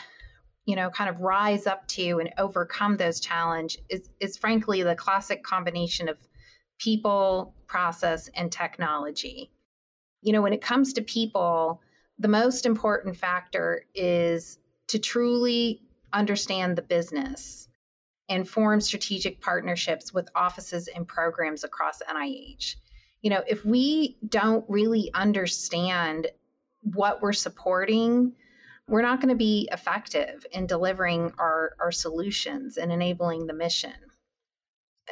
you 0.66 0.76
know 0.76 0.90
kind 0.90 1.10
of 1.10 1.20
rise 1.20 1.68
up 1.68 1.88
to 1.88 2.20
and 2.20 2.32
overcome 2.38 2.96
those 2.96 3.20
challenges 3.20 3.82
is, 3.90 4.10
is 4.20 4.38
frankly 4.38 4.84
the 4.84 4.96
classic 4.96 5.44
combination 5.44 6.08
of 6.08 6.18
people 6.82 7.54
process 7.68 8.30
and 8.36 8.52
technology 8.52 9.52
you 10.22 10.34
know 10.34 10.42
when 10.42 10.54
it 10.54 10.62
comes 10.62 10.94
to 10.94 11.02
people 11.02 11.82
the 12.20 12.28
most 12.28 12.66
important 12.66 13.18
factor 13.18 13.84
is 13.96 14.60
to 14.88 15.00
truly 15.00 15.82
understand 16.14 16.78
the 16.78 16.82
business 16.82 17.68
and 18.32 18.48
form 18.48 18.80
strategic 18.80 19.42
partnerships 19.42 20.14
with 20.14 20.30
offices 20.36 20.88
and 20.88 21.06
programs 21.08 21.64
across 21.64 22.02
NIH. 22.02 22.76
You 23.22 23.30
know, 23.30 23.44
if 23.48 23.66
we 23.66 24.18
don't 24.26 24.64
really 24.70 25.12
understand 25.14 26.28
what 26.82 27.22
we're 27.22 27.34
supporting, 27.34 28.32
we're 28.88 29.02
not 29.02 29.20
going 29.20 29.30
to 29.30 29.36
be 29.36 29.68
effective 29.72 30.46
in 30.52 30.66
delivering 30.66 31.34
our, 31.38 31.76
our 31.80 31.92
solutions 31.92 32.78
and 32.78 32.92
enabling 32.92 33.48
the 33.48 33.54
mission. 33.54 33.94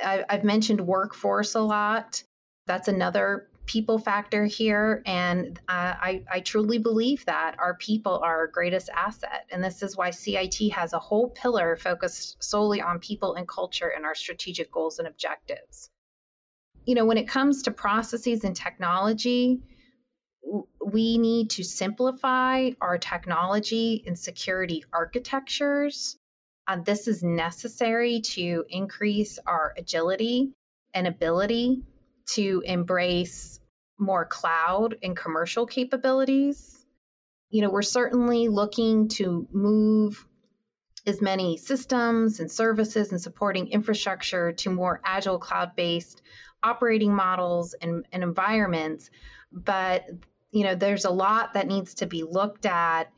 I've 0.04 0.44
mentioned 0.44 0.82
workforce 0.82 1.56
a 1.56 1.62
lot. 1.62 2.24
That's 2.68 2.88
another 2.88 3.48
people 3.66 4.00
factor 4.00 4.46
here. 4.46 5.04
And 5.06 5.60
I, 5.68 6.24
I 6.32 6.40
truly 6.40 6.80
believe 6.80 7.24
that 7.26 7.56
our 7.60 7.76
people 7.76 8.20
are 8.24 8.40
our 8.40 8.48
greatest 8.48 8.90
asset. 8.90 9.46
And 9.52 9.64
this 9.64 9.84
is 9.84 9.96
why 9.96 10.10
CIT 10.10 10.72
has 10.74 10.94
a 10.94 11.00
whole 11.00 11.30
pillar 11.30 11.76
focused 11.76 12.44
solely 12.44 12.82
on 12.82 13.00
people 13.00 13.36
and 13.36 13.48
culture 13.48 13.88
and 13.96 14.06
our 14.06 14.16
strategic 14.16 14.72
goals 14.72 14.98
and 14.98 15.08
objectives. 15.08 15.90
You 16.86 16.96
know, 16.96 17.06
when 17.06 17.18
it 17.18 17.28
comes 17.28 17.64
to 17.64 17.72
processes 17.72 18.44
and 18.44 18.56
technology, 18.56 19.62
we 20.84 21.18
need 21.18 21.52
to 21.52 21.64
simplify 21.64 22.72
our 22.82 22.98
technology 22.98 24.04
and 24.08 24.18
security 24.18 24.84
architectures. 24.92 26.18
Uh, 26.69 26.75
this 26.86 27.08
is 27.08 27.23
necessary 27.23 28.21
to 28.21 28.63
increase 28.69 29.39
our 29.47 29.73
agility 29.75 30.51
and 30.93 31.08
ability 31.08 31.82
to 32.27 32.62
embrace 32.63 33.60
more 33.97 34.23
cloud 34.23 34.95
and 35.01 35.17
commercial 35.17 35.65
capabilities. 35.65 36.86
you 37.49 37.63
know, 37.63 37.71
we're 37.71 37.82
certainly 37.82 38.47
looking 38.47 39.08
to 39.08 39.47
move 39.51 40.27
as 41.08 41.19
many 41.19 41.58
systems 41.58 42.39
and 42.39 42.51
services 42.51 43.12
and 43.12 43.19
supporting 43.19 43.69
infrastructure 43.69 44.51
to 44.51 44.69
more 44.69 45.01
agile 45.03 45.39
cloud 45.39 45.75
based 45.75 46.21
operating 46.62 47.12
models 47.12 47.73
and, 47.82 48.05
and 48.12 48.21
environments. 48.21 49.10
But, 49.51 50.05
you 50.51 50.63
know, 50.63 50.75
there's 50.75 51.05
a 51.05 51.10
lot 51.10 51.55
that 51.55 51.65
needs 51.65 51.95
to 51.95 52.05
be 52.05 52.21
looked 52.21 52.67
at 52.67 53.12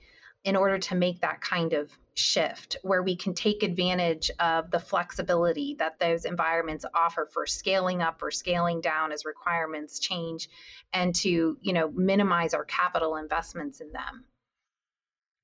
in 0.45 0.55
order 0.55 0.77
to 0.77 0.95
make 0.95 1.19
that 1.19 1.41
kind 1.41 1.73
of 1.73 1.91
shift 2.15 2.77
where 2.83 3.01
we 3.01 3.15
can 3.15 3.33
take 3.33 3.63
advantage 3.63 4.29
of 4.39 4.69
the 4.69 4.79
flexibility 4.79 5.75
that 5.79 5.97
those 5.99 6.25
environments 6.25 6.85
offer 6.93 7.27
for 7.31 7.45
scaling 7.45 8.01
up 8.01 8.21
or 8.21 8.31
scaling 8.31 8.81
down 8.81 9.11
as 9.11 9.23
requirements 9.23 9.99
change 9.99 10.49
and 10.93 11.15
to 11.15 11.57
you 11.61 11.73
know 11.73 11.89
minimize 11.89 12.53
our 12.53 12.65
capital 12.65 13.15
investments 13.15 13.79
in 13.79 13.91
them. 13.91 14.25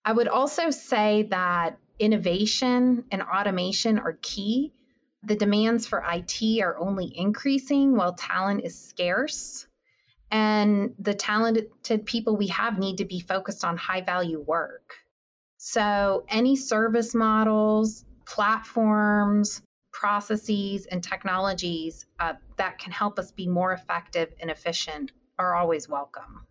I 0.03 0.12
would 0.12 0.27
also 0.27 0.69
say 0.69 1.27
that 1.32 1.77
innovation 1.99 3.06
and 3.12 3.21
automation 3.21 3.97
are 3.99 4.17
key. 4.21 4.73
The 5.23 5.36
demands 5.36 5.88
for 5.88 6.03
it 6.06 6.62
are 6.62 6.77
only 6.77 7.12
increasing 7.15 7.95
while 7.95 8.13
talent 8.13 8.62
is 8.63 8.80
scarce 8.80 9.65
and 10.30 10.93
the 10.99 11.13
talented 11.13 11.69
people 12.06 12.36
we 12.36 12.47
have 12.47 12.77
need 12.77 12.97
to 12.97 13.06
be 13.06 13.19
focused 13.19 13.63
on 13.63 13.77
high 13.77 14.01
value 14.01 14.39
work 14.39 14.95
so, 15.57 16.23
any 16.29 16.55
service 16.55 17.15
models, 17.15 18.05
platforms, 18.25 19.61
processes, 19.91 20.85
and 20.85 21.03
technologies 21.03 22.05
uh, 22.19 22.33
that 22.57 22.77
can 22.77 22.91
help 22.91 23.17
us 23.17 23.31
be 23.31 23.47
more 23.47 23.73
effective 23.73 24.33
and 24.39 24.51
efficient 24.51 25.11
are 25.39 25.55
always 25.55 25.89
welcome. 25.89 26.45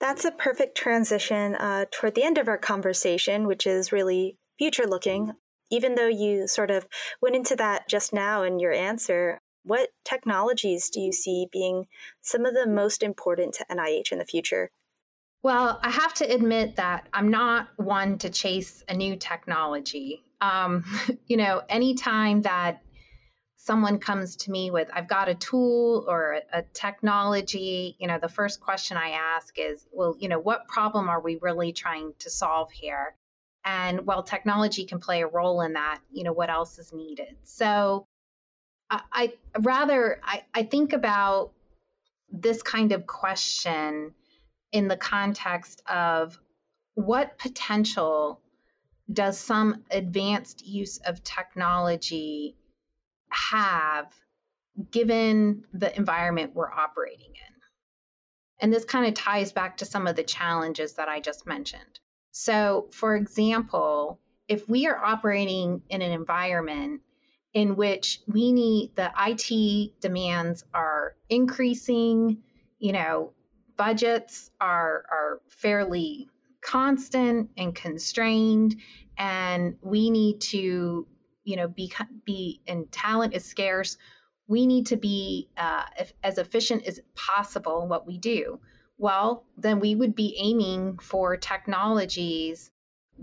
That's 0.00 0.24
a 0.24 0.30
perfect 0.30 0.76
transition 0.76 1.56
uh, 1.56 1.86
toward 1.90 2.14
the 2.14 2.24
end 2.24 2.38
of 2.38 2.48
our 2.48 2.58
conversation, 2.58 3.46
which 3.46 3.66
is 3.66 3.92
really 3.92 4.36
future 4.58 4.86
looking. 4.86 5.32
Even 5.70 5.94
though 5.94 6.08
you 6.08 6.46
sort 6.46 6.70
of 6.70 6.86
went 7.20 7.34
into 7.34 7.56
that 7.56 7.88
just 7.88 8.12
now 8.12 8.42
in 8.42 8.58
your 8.58 8.72
answer, 8.72 9.40
what 9.64 9.90
technologies 10.04 10.90
do 10.90 11.00
you 11.00 11.12
see 11.12 11.46
being 11.50 11.86
some 12.20 12.44
of 12.44 12.54
the 12.54 12.66
most 12.66 13.02
important 13.02 13.54
to 13.54 13.66
NIH 13.70 14.12
in 14.12 14.18
the 14.18 14.24
future? 14.24 14.70
Well, 15.42 15.80
I 15.82 15.90
have 15.90 16.14
to 16.14 16.24
admit 16.24 16.76
that 16.76 17.08
I'm 17.12 17.30
not 17.30 17.68
one 17.76 18.18
to 18.18 18.30
chase 18.30 18.84
a 18.88 18.94
new 18.94 19.16
technology. 19.16 20.22
Um, 20.40 20.84
you 21.26 21.36
know, 21.36 21.62
anytime 21.68 22.42
that 22.42 22.82
someone 23.56 23.98
comes 23.98 24.36
to 24.36 24.50
me 24.50 24.70
with, 24.70 24.88
I've 24.92 25.08
got 25.08 25.28
a 25.28 25.34
tool 25.34 26.04
or 26.08 26.34
a, 26.52 26.58
a, 26.58 26.62
technology, 26.62 27.96
you 27.98 28.08
know, 28.08 28.18
the 28.20 28.28
first 28.28 28.60
question 28.60 28.96
I 28.96 29.10
ask 29.10 29.56
is, 29.58 29.86
well, 29.92 30.16
you 30.18 30.28
know, 30.28 30.38
what 30.38 30.68
problem 30.68 31.08
are 31.08 31.20
we 31.20 31.38
really 31.40 31.72
trying 31.72 32.12
to 32.20 32.30
solve 32.30 32.70
here? 32.72 33.14
And 33.64 34.06
while 34.06 34.24
technology 34.24 34.84
can 34.84 34.98
play 34.98 35.22
a 35.22 35.28
role 35.28 35.60
in 35.60 35.74
that, 35.74 36.00
you 36.10 36.24
know, 36.24 36.32
what 36.32 36.50
else 36.50 36.78
is 36.78 36.92
needed? 36.92 37.36
So 37.44 38.06
I, 38.90 39.00
I 39.12 39.32
rather, 39.60 40.20
I, 40.24 40.42
I 40.52 40.62
think 40.64 40.92
about 40.92 41.52
this 42.32 42.62
kind 42.62 42.92
of 42.92 43.06
question 43.06 44.14
in 44.72 44.88
the 44.88 44.96
context 44.96 45.82
of 45.86 46.38
what 46.94 47.38
potential 47.38 48.40
does 49.12 49.38
some 49.38 49.84
advanced 49.90 50.66
use 50.66 50.98
of 50.98 51.22
technology 51.22 52.56
have 53.30 54.12
given 54.90 55.64
the 55.72 55.94
environment 55.96 56.54
we're 56.54 56.72
operating 56.72 57.30
in? 57.34 57.54
And 58.60 58.72
this 58.72 58.84
kind 58.84 59.06
of 59.06 59.14
ties 59.14 59.52
back 59.52 59.78
to 59.78 59.84
some 59.84 60.06
of 60.06 60.16
the 60.16 60.22
challenges 60.22 60.94
that 60.94 61.08
I 61.08 61.20
just 61.20 61.46
mentioned. 61.46 62.00
So, 62.30 62.88
for 62.92 63.16
example, 63.16 64.20
if 64.48 64.68
we 64.68 64.86
are 64.86 64.96
operating 64.96 65.82
in 65.88 66.00
an 66.02 66.12
environment 66.12 67.02
in 67.52 67.76
which 67.76 68.20
we 68.26 68.52
need 68.52 68.92
the 68.96 69.10
IT 69.18 70.00
demands 70.00 70.64
are 70.72 71.14
increasing, 71.28 72.42
you 72.78 72.92
know, 72.92 73.32
budgets 73.82 74.48
are, 74.60 75.04
are 75.10 75.40
fairly 75.48 76.28
constant 76.60 77.50
and 77.56 77.74
constrained 77.74 78.76
and 79.18 79.74
we 79.82 80.08
need 80.08 80.40
to 80.40 81.04
you 81.42 81.56
know 81.56 81.66
be 81.66 81.92
be 82.24 82.60
and 82.68 82.92
talent 82.92 83.34
is 83.34 83.44
scarce 83.44 83.96
we 84.46 84.66
need 84.66 84.86
to 84.86 84.96
be 84.96 85.48
uh, 85.56 85.82
as 86.22 86.38
efficient 86.38 86.86
as 86.86 87.00
possible 87.14 87.82
in 87.82 87.88
what 87.88 88.06
we 88.06 88.18
do. 88.18 88.60
Well 88.98 89.44
then 89.56 89.80
we 89.80 89.96
would 89.96 90.14
be 90.14 90.36
aiming 90.38 90.98
for 90.98 91.36
technologies 91.36 92.70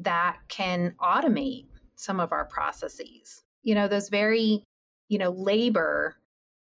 that 0.02 0.40
can 0.50 0.96
automate 1.00 1.68
some 1.96 2.20
of 2.20 2.34
our 2.34 2.46
processes. 2.46 3.44
You 3.64 3.76
know 3.76 3.88
those 3.88 4.10
very 4.10 4.64
you 5.08 5.20
know 5.20 5.32
labor 5.32 6.18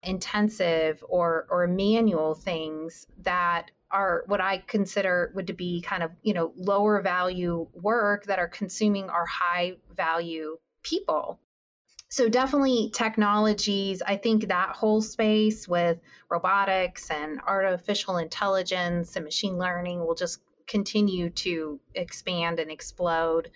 intensive 0.02 1.05
or 1.09 1.46
or 1.50 1.66
manual 1.66 2.35
things 2.35 3.07
that 3.22 3.70
are 3.92 4.24
what 4.26 4.40
I 4.40 4.59
consider 4.59 5.31
would 5.35 5.48
to 5.48 5.52
be 5.52 5.83
kind 5.83 6.02
of 6.02 6.11
you 6.22 6.35
know 6.35 6.52
lower 6.57 7.00
value 7.02 7.68
work 7.74 8.24
that 8.24 8.38
are 8.38 8.48
consuming 8.48 9.11
our 9.11 9.26
high 9.26 9.76
value 9.94 10.59
people. 10.83 11.38
So 12.09 12.28
definitely 12.28 12.90
technologies. 12.92 14.02
I 14.02 14.16
think 14.16 14.48
that 14.48 14.76
whole 14.76 15.00
space 15.00 15.66
with 15.66 15.98
robotics 16.28 17.11
and 17.11 17.40
artificial 17.46 18.18
intelligence 18.18 19.16
and 19.16 19.24
machine 19.24 19.57
learning 19.57 20.00
will 20.00 20.14
just 20.14 20.40
continue 20.66 21.31
to 21.31 21.81
expand 21.94 22.59
and 22.61 22.70
explode. 22.70 23.50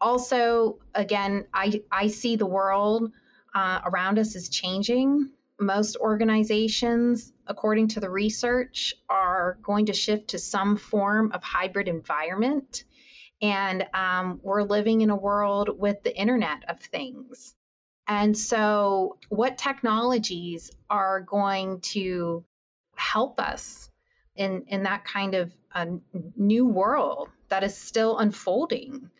Also, 0.00 0.78
again, 0.94 1.46
I 1.54 1.82
I 1.90 2.08
see 2.08 2.36
the 2.36 2.46
world 2.46 3.12
uh, 3.54 3.80
around 3.84 4.18
us 4.18 4.36
is 4.36 4.48
changing 4.50 5.30
most 5.58 5.96
organizations, 5.96 7.32
according 7.46 7.88
to 7.88 8.00
the 8.00 8.10
research, 8.10 8.94
are 9.08 9.58
going 9.62 9.86
to 9.86 9.92
shift 9.92 10.28
to 10.28 10.38
some 10.38 10.76
form 10.76 11.32
of 11.32 11.42
hybrid 11.42 11.88
environment. 11.88 12.84
And 13.40 13.86
um, 13.92 14.40
we're 14.42 14.62
living 14.62 15.00
in 15.02 15.10
a 15.10 15.16
world 15.16 15.70
with 15.78 16.02
the 16.02 16.16
Internet 16.16 16.64
of 16.68 16.80
Things. 16.80 17.54
And 18.08 18.36
so, 18.36 19.18
what 19.28 19.58
technologies 19.58 20.70
are 20.88 21.20
going 21.20 21.80
to 21.80 22.44
help 22.94 23.40
us 23.40 23.90
in, 24.36 24.64
in 24.68 24.84
that 24.84 25.04
kind 25.04 25.34
of 25.34 25.52
a 25.74 25.88
new 26.36 26.66
world 26.66 27.28
that 27.48 27.64
is 27.64 27.76
still 27.76 28.18
unfolding? 28.18 29.10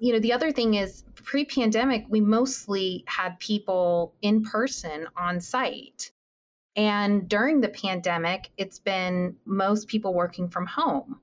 You 0.00 0.12
know, 0.12 0.18
the 0.18 0.32
other 0.32 0.50
thing 0.50 0.74
is 0.74 1.04
pre 1.14 1.44
pandemic, 1.44 2.06
we 2.08 2.20
mostly 2.20 3.04
had 3.06 3.38
people 3.38 4.14
in 4.22 4.42
person 4.42 5.06
on 5.16 5.40
site. 5.40 6.10
And 6.76 7.28
during 7.28 7.60
the 7.60 7.68
pandemic, 7.68 8.50
it's 8.56 8.78
been 8.78 9.36
most 9.44 9.88
people 9.88 10.14
working 10.14 10.48
from 10.48 10.66
home. 10.66 11.20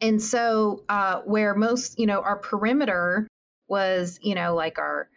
And 0.00 0.20
so, 0.20 0.84
uh, 0.88 1.20
where 1.20 1.54
most, 1.54 1.98
you 1.98 2.06
know, 2.06 2.20
our 2.20 2.36
perimeter 2.36 3.28
was, 3.68 4.18
you 4.22 4.34
know, 4.34 4.54
like 4.54 4.78
our 4.78 5.08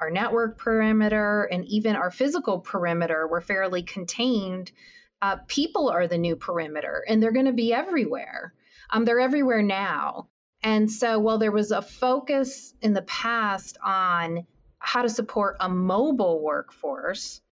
our 0.00 0.10
network 0.10 0.58
perimeter 0.58 1.44
and 1.44 1.64
even 1.66 1.94
our 1.94 2.10
physical 2.10 2.58
perimeter 2.58 3.28
were 3.28 3.40
fairly 3.40 3.82
contained. 3.82 4.72
Uh, 5.22 5.36
people 5.46 5.88
are 5.88 6.08
the 6.08 6.18
new 6.18 6.34
perimeter, 6.34 7.04
and 7.08 7.22
they're 7.22 7.32
going 7.32 7.46
to 7.46 7.52
be 7.52 7.72
everywhere. 7.72 8.52
Um, 8.90 9.04
they're 9.04 9.20
everywhere 9.20 9.62
now. 9.62 10.28
And 10.64 10.90
so, 10.90 11.18
while 11.18 11.36
there 11.36 11.52
was 11.52 11.70
a 11.70 11.82
focus 11.82 12.72
in 12.80 12.94
the 12.94 13.02
past 13.02 13.76
on 13.84 14.46
how 14.78 15.02
to 15.02 15.10
support 15.10 15.58
a 15.60 15.68
mobile 15.68 16.42
workforce, 16.42 17.42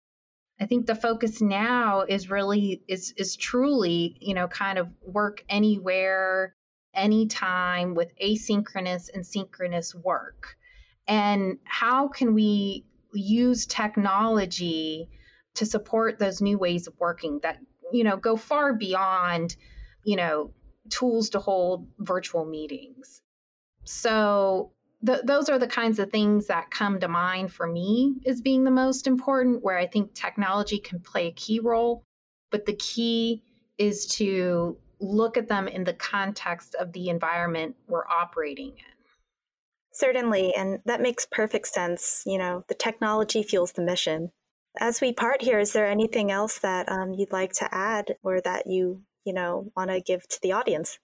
I 0.58 0.64
think 0.64 0.86
the 0.86 0.94
focus 0.94 1.42
now 1.42 2.02
is 2.08 2.30
really 2.30 2.82
is 2.88 3.12
is 3.18 3.36
truly, 3.36 4.16
you 4.18 4.32
know, 4.32 4.48
kind 4.48 4.78
of 4.78 4.88
work 5.02 5.44
anywhere, 5.50 6.54
anytime 6.94 7.94
with 7.94 8.12
asynchronous 8.18 9.10
and 9.12 9.26
synchronous 9.26 9.94
work. 9.94 10.56
And 11.06 11.58
how 11.64 12.08
can 12.08 12.32
we 12.32 12.86
use 13.12 13.66
technology 13.66 15.10
to 15.56 15.66
support 15.66 16.18
those 16.18 16.40
new 16.40 16.56
ways 16.56 16.86
of 16.86 16.94
working 16.98 17.40
that, 17.42 17.58
you 17.92 18.04
know, 18.04 18.16
go 18.16 18.36
far 18.36 18.72
beyond, 18.72 19.54
you 20.02 20.16
know, 20.16 20.54
tools 20.90 21.30
to 21.30 21.38
hold 21.38 21.86
virtual 21.98 22.44
meetings. 22.44 23.22
So 23.84 24.72
the, 25.02 25.22
those 25.24 25.48
are 25.48 25.58
the 25.58 25.66
kinds 25.66 25.98
of 25.98 26.10
things 26.10 26.46
that 26.46 26.70
come 26.70 27.00
to 27.00 27.08
mind 27.08 27.52
for 27.52 27.66
me 27.66 28.20
as 28.26 28.40
being 28.40 28.64
the 28.64 28.70
most 28.70 29.06
important, 29.06 29.62
where 29.62 29.76
I 29.76 29.86
think 29.86 30.14
technology 30.14 30.78
can 30.78 31.00
play 31.00 31.26
a 31.26 31.32
key 31.32 31.60
role. 31.60 32.04
But 32.50 32.66
the 32.66 32.74
key 32.74 33.42
is 33.78 34.06
to 34.18 34.76
look 35.00 35.36
at 35.36 35.48
them 35.48 35.66
in 35.66 35.84
the 35.84 35.94
context 35.94 36.76
of 36.76 36.92
the 36.92 37.08
environment 37.08 37.74
we're 37.88 38.06
operating 38.06 38.68
in. 38.68 38.92
Certainly, 39.92 40.54
and 40.54 40.80
that 40.86 41.02
makes 41.02 41.26
perfect 41.30 41.66
sense. 41.66 42.22
You 42.24 42.38
know, 42.38 42.64
the 42.68 42.74
technology 42.74 43.42
fuels 43.42 43.72
the 43.72 43.82
mission. 43.82 44.30
As 44.78 45.00
we 45.00 45.12
part 45.12 45.42
here, 45.42 45.58
is 45.58 45.72
there 45.72 45.86
anything 45.86 46.30
else 46.30 46.58
that 46.60 46.88
um, 46.90 47.12
you'd 47.12 47.32
like 47.32 47.52
to 47.54 47.68
add 47.74 48.14
or 48.22 48.40
that 48.40 48.66
you 48.66 49.02
you 49.24 49.32
know, 49.32 49.70
want 49.76 49.90
to 49.90 50.00
give 50.00 50.26
to 50.28 50.38
the 50.42 50.52
audience? 50.52 50.98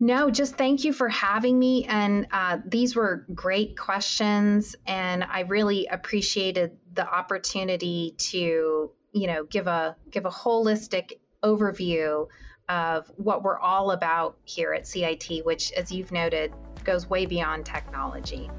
No, 0.00 0.30
just 0.30 0.54
thank 0.54 0.84
you 0.84 0.92
for 0.92 1.08
having 1.08 1.58
me. 1.58 1.84
And 1.84 2.28
uh, 2.30 2.58
these 2.64 2.94
were 2.94 3.26
great 3.34 3.76
questions. 3.76 4.76
And 4.86 5.24
I 5.24 5.40
really 5.40 5.86
appreciated 5.86 6.76
the 6.94 7.06
opportunity 7.06 8.14
to, 8.18 8.90
you 9.12 9.26
know, 9.26 9.44
give 9.44 9.66
a 9.66 9.96
give 10.10 10.24
a 10.24 10.30
holistic 10.30 11.14
overview 11.42 12.28
of 12.68 13.10
what 13.16 13.42
we're 13.42 13.58
all 13.58 13.90
about 13.90 14.36
here 14.44 14.72
at 14.72 14.86
CIT, 14.86 15.44
which, 15.44 15.72
as 15.72 15.90
you've 15.90 16.12
noted, 16.12 16.52
goes 16.84 17.08
way 17.08 17.26
beyond 17.26 17.66
technology. 17.66 18.50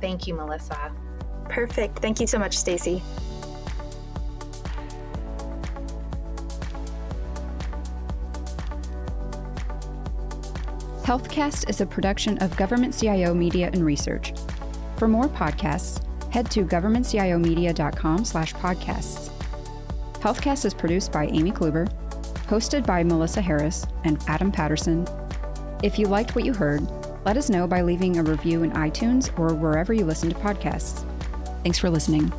Thank 0.00 0.26
you, 0.26 0.34
Melissa. 0.34 0.92
Perfect. 1.48 1.98
Thank 1.98 2.20
you 2.20 2.26
so 2.26 2.38
much, 2.38 2.56
Stacy. 2.56 3.02
Healthcast 11.08 11.70
is 11.70 11.80
a 11.80 11.86
production 11.86 12.36
of 12.42 12.54
Government 12.58 12.92
CIO 12.92 13.32
Media 13.32 13.70
and 13.72 13.82
Research. 13.82 14.34
For 14.98 15.08
more 15.08 15.26
podcasts, 15.26 16.04
head 16.30 16.50
to 16.50 16.66
governmentciomedia.com 16.66 18.26
slash 18.26 18.52
podcasts. 18.52 19.30
Healthcast 20.16 20.66
is 20.66 20.74
produced 20.74 21.10
by 21.10 21.28
Amy 21.28 21.50
Kluber, 21.50 21.90
hosted 22.48 22.84
by 22.84 23.02
Melissa 23.02 23.40
Harris 23.40 23.86
and 24.04 24.22
Adam 24.26 24.52
Patterson. 24.52 25.08
If 25.82 25.98
you 25.98 26.08
liked 26.08 26.36
what 26.36 26.44
you 26.44 26.52
heard, 26.52 26.86
let 27.24 27.38
us 27.38 27.48
know 27.48 27.66
by 27.66 27.80
leaving 27.80 28.18
a 28.18 28.22
review 28.22 28.62
in 28.62 28.72
iTunes 28.72 29.32
or 29.38 29.54
wherever 29.54 29.94
you 29.94 30.04
listen 30.04 30.28
to 30.28 30.34
podcasts. 30.34 31.06
Thanks 31.62 31.78
for 31.78 31.88
listening. 31.88 32.30